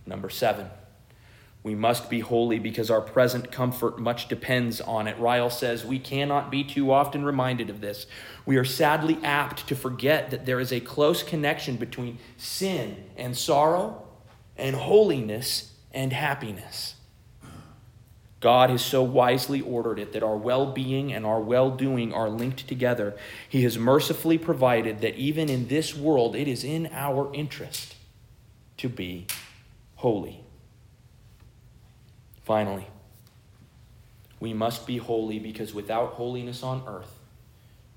[0.06, 0.68] Number seven,
[1.62, 5.18] we must be holy because our present comfort much depends on it.
[5.18, 8.06] Ryle says we cannot be too often reminded of this.
[8.46, 13.36] We are sadly apt to forget that there is a close connection between sin and
[13.36, 14.04] sorrow
[14.56, 16.94] and holiness and happiness.
[18.40, 22.30] God has so wisely ordered it that our well being and our well doing are
[22.30, 23.14] linked together.
[23.48, 27.94] He has mercifully provided that even in this world, it is in our interest
[28.78, 29.26] to be
[29.96, 30.40] holy.
[32.42, 32.86] Finally,
[34.40, 37.18] we must be holy because without holiness on earth,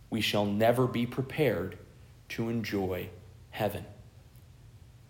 [0.09, 1.77] we shall never be prepared
[2.27, 3.09] to enjoy
[3.51, 3.85] heaven.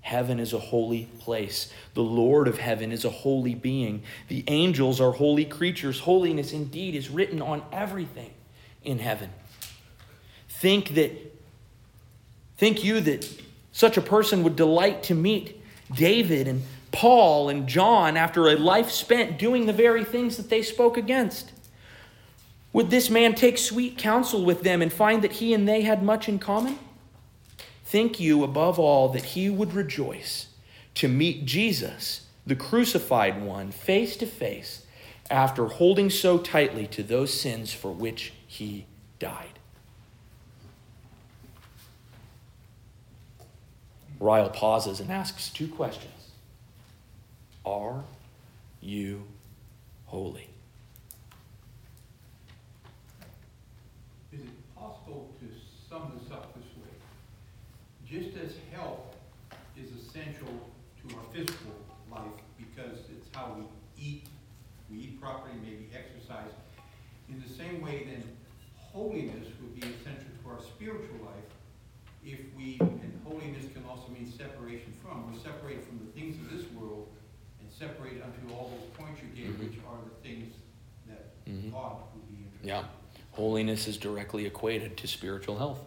[0.03, 1.71] Heaven is a holy place.
[1.93, 4.03] The Lord of heaven is a holy being.
[4.27, 6.01] The angels are holy creatures.
[6.01, 8.31] Holiness indeed is written on everything
[8.83, 9.29] in heaven.
[10.49, 11.11] Think that
[12.57, 13.27] think you that
[13.71, 15.61] such a person would delight to meet
[15.93, 20.61] David and Paul and John after a life spent doing the very things that they
[20.61, 21.53] spoke against?
[22.73, 26.03] Would this man take sweet counsel with them and find that he and they had
[26.03, 26.77] much in common?
[27.93, 30.47] Think you, above all, that he would rejoice
[30.95, 34.87] to meet Jesus, the crucified one, face to face
[35.29, 38.87] after holding so tightly to those sins for which he
[39.19, 39.59] died?
[44.19, 46.31] Ryle pauses and asks two questions
[47.63, 48.03] Are
[48.81, 49.21] you
[50.07, 50.49] holy?
[54.31, 55.45] Is it possible to
[55.87, 56.89] sum this up this way?
[58.13, 59.17] Just as health
[59.75, 60.53] is essential
[61.01, 61.73] to our physical
[62.11, 63.63] life because it's how we
[63.97, 64.27] eat,
[64.91, 66.51] we eat properly, maybe exercise,
[67.27, 68.23] in the same way then
[68.75, 71.49] holiness would be essential to our spiritual life
[72.23, 76.55] if we, and holiness can also mean separation from, we're separated from the things of
[76.55, 77.07] this world
[77.61, 79.59] and separated unto all those points you gave, Mhm.
[79.71, 80.53] which are the things
[81.07, 81.71] that Mhm.
[81.71, 82.67] God would be interested.
[82.67, 82.85] Yeah.
[83.31, 85.83] Holiness is directly equated to spiritual health.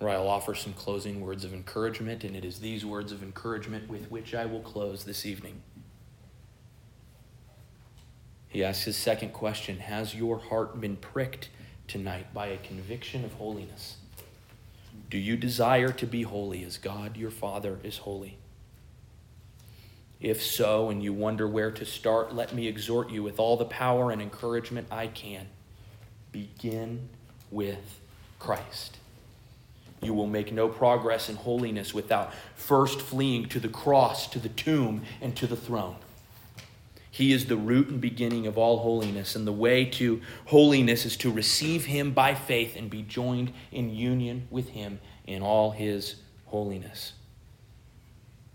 [0.00, 4.10] Ryle offer some closing words of encouragement, and it is these words of encouragement with
[4.10, 5.62] which I will close this evening.
[8.48, 11.50] He asks his second question Has your heart been pricked
[11.88, 13.96] tonight by a conviction of holiness?
[15.10, 18.38] Do you desire to be holy as God your Father is holy?
[20.20, 23.64] If so, and you wonder where to start, let me exhort you with all the
[23.64, 25.46] power and encouragement I can.
[26.32, 27.08] Begin
[27.50, 28.00] with
[28.38, 28.98] Christ.
[30.00, 34.48] You will make no progress in holiness without first fleeing to the cross, to the
[34.48, 35.96] tomb, and to the throne.
[37.10, 41.16] He is the root and beginning of all holiness, and the way to holiness is
[41.16, 46.16] to receive Him by faith and be joined in union with Him in all His
[46.46, 47.14] holiness.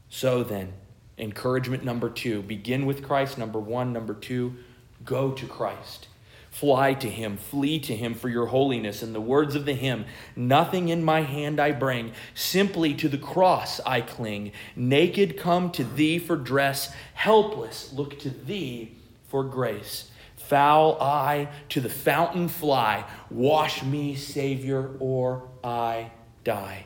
[0.07, 0.73] So then,
[1.17, 3.37] encouragement number two begin with Christ.
[3.37, 3.91] Number one.
[3.91, 4.55] Number two,
[5.03, 6.07] go to Christ.
[6.53, 9.01] Fly to him, flee to him for your holiness.
[9.01, 13.17] In the words of the hymn, nothing in my hand I bring, simply to the
[13.17, 14.51] cross I cling.
[14.75, 18.95] Naked come to thee for dress, helpless look to thee
[19.29, 20.11] for grace.
[20.37, 26.11] Foul I to the fountain fly, wash me, Savior, or I
[26.43, 26.85] die.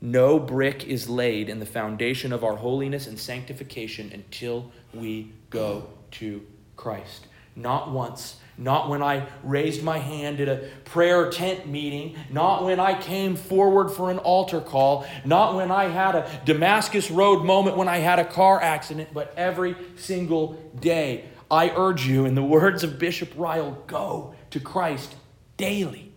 [0.00, 5.86] No brick is laid in the foundation of our holiness and sanctification until we go
[6.12, 6.44] to
[6.74, 7.28] Christ.
[7.54, 12.78] Not once, not when I raised my hand at a prayer tent meeting, not when
[12.78, 17.76] I came forward for an altar call, not when I had a Damascus Road moment
[17.76, 21.24] when I had a car accident, but every single day.
[21.50, 25.14] I urge you, in the words of Bishop Ryle, go to Christ
[25.58, 26.12] daily.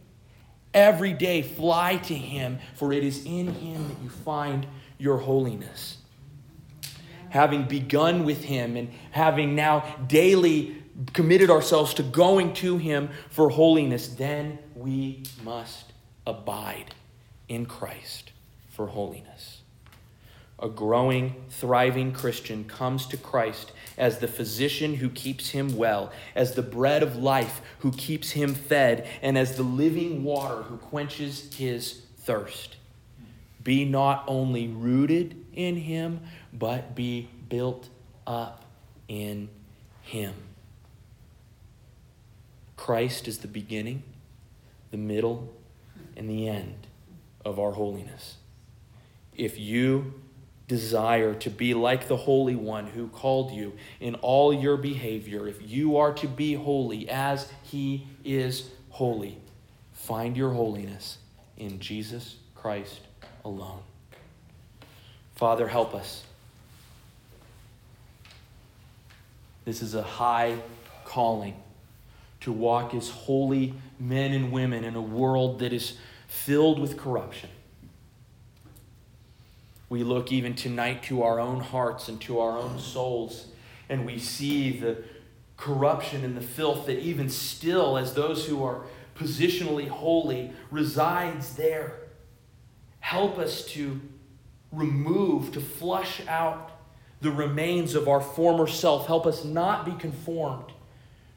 [0.73, 4.65] Every day, fly to Him, for it is in Him that you find
[4.97, 5.97] your holiness.
[7.29, 10.83] Having begun with Him and having now daily
[11.13, 15.93] committed ourselves to going to Him for holiness, then we must
[16.25, 16.95] abide
[17.47, 18.31] in Christ
[18.69, 19.61] for holiness.
[20.57, 26.55] A growing, thriving Christian comes to Christ as the physician who keeps him well, as
[26.55, 31.53] the bread of life who keeps him fed, and as the living water who quenches
[31.53, 32.77] his thirst.
[33.63, 36.21] Be not only rooted in him,
[36.53, 37.89] but be built
[38.25, 38.63] up
[39.09, 39.49] in
[40.03, 40.33] him.
[42.85, 44.03] Christ is the beginning,
[44.91, 45.51] the middle,
[46.15, 46.85] and the end
[47.43, 48.35] of our holiness.
[49.35, 50.13] If you
[50.67, 55.67] desire to be like the Holy One who called you in all your behavior, if
[55.67, 59.39] you are to be holy as He is holy,
[59.91, 61.17] find your holiness
[61.57, 62.99] in Jesus Christ
[63.43, 63.81] alone.
[65.33, 66.23] Father, help us.
[69.65, 70.59] This is a high
[71.03, 71.55] calling
[72.45, 77.49] to walk as holy men and women in a world that is filled with corruption.
[79.89, 83.47] We look even tonight to our own hearts and to our own souls,
[83.89, 85.03] and we see the
[85.57, 88.83] corruption and the filth that even still, as those who are
[89.15, 91.95] positionally holy, resides there.
[92.99, 93.99] Help us to
[94.71, 96.73] remove, to flush out
[97.21, 99.07] the remains of our former self.
[99.07, 100.74] Help us not be conformed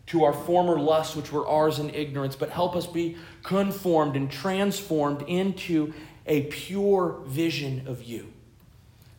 [0.09, 4.31] to our former lusts, which were ours in ignorance, but help us be conformed and
[4.31, 5.93] transformed into
[6.27, 8.33] a pure vision of you.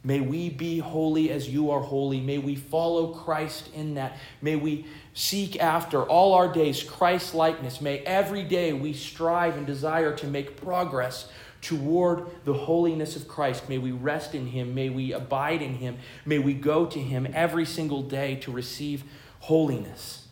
[0.03, 2.21] May we be holy as you are holy.
[2.21, 4.17] May we follow Christ in that.
[4.41, 7.81] May we seek after all our days Christ likeness.
[7.81, 11.27] May every day we strive and desire to make progress
[11.61, 13.67] toward the holiness of Christ.
[13.67, 14.73] May we rest in Him.
[14.73, 15.97] May we abide in Him.
[16.25, 19.03] May we go to Him every single day to receive
[19.39, 20.28] holiness.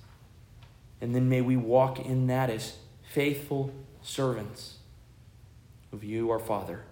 [1.02, 2.78] And then may we walk in that as
[3.14, 3.72] faithful
[4.02, 4.78] servants
[5.92, 6.84] of you, our Father.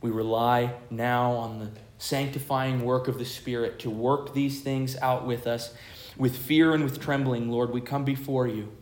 [0.00, 5.26] We rely now on the sanctifying work of the Spirit to work these things out
[5.26, 5.74] with us.
[6.16, 8.72] With fear and with trembling, Lord, we come before you.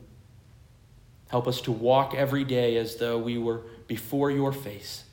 [1.29, 5.05] Help us to walk every day as though we were before your face,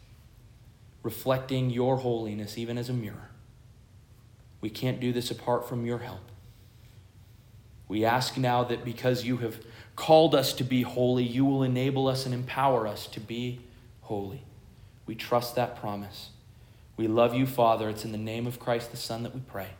[1.01, 3.31] reflecting your holiness even as a mirror.
[4.59, 6.30] We can't do this apart from your help.
[7.91, 9.57] We ask now that because you have
[9.97, 13.59] called us to be holy, you will enable us and empower us to be
[14.03, 14.45] holy.
[15.05, 16.29] We trust that promise.
[16.95, 17.89] We love you, Father.
[17.89, 19.71] It's in the name of Christ the Son that we pray.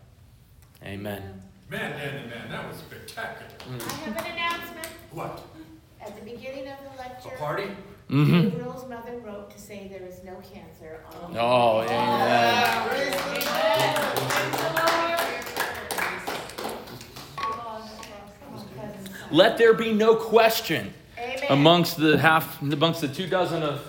[0.84, 1.42] Amen.
[1.70, 3.50] Man, man, man, that was spectacular.
[3.80, 4.88] I have an announcement.
[5.12, 5.46] What?
[6.02, 7.70] At the beginning of the lecture, A party?
[8.10, 8.42] Mm-hmm.
[8.50, 11.38] Gabriel's mother wrote to say there is no cancer on.
[11.38, 12.42] Oh, amen.
[19.32, 21.40] Let there be no question Amen.
[21.50, 23.86] amongst the half, amongst the two dozen of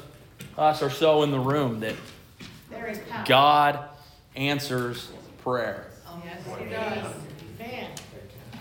[0.57, 1.95] us or so in the room that
[2.71, 3.25] There is power.
[3.27, 3.79] God
[4.37, 5.11] answers
[5.43, 5.87] prayer.
[6.25, 7.15] Yes, he does.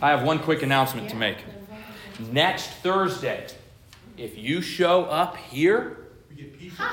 [0.01, 1.37] I have one quick announcement to make.
[2.31, 3.47] Next Thursday,
[4.17, 5.97] if you show up here,
[6.29, 6.89] We get pizza.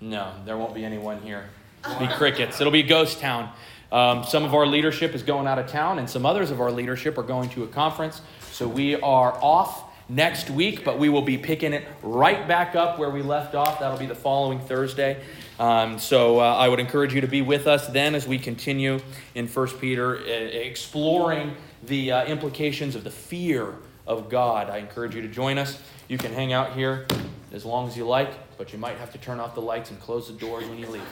[0.00, 1.46] no, there won't be anyone here.
[1.84, 2.60] It'll be crickets.
[2.60, 3.50] It'll be ghost town.
[3.92, 6.70] Um, some of our leadership is going out of town, and some others of our
[6.70, 8.20] leadership are going to a conference.
[8.54, 13.00] So we are off next week, but we will be picking it right back up
[13.00, 13.80] where we left off.
[13.80, 15.20] That'll be the following Thursday.
[15.58, 19.00] Um, so uh, I would encourage you to be with us then as we continue
[19.34, 23.74] in 1 Peter, uh, exploring the uh, implications of the fear
[24.06, 24.70] of God.
[24.70, 25.76] I encourage you to join us.
[26.06, 27.08] You can hang out here
[27.50, 29.98] as long as you like, but you might have to turn off the lights and
[29.98, 31.02] close the doors when you leave.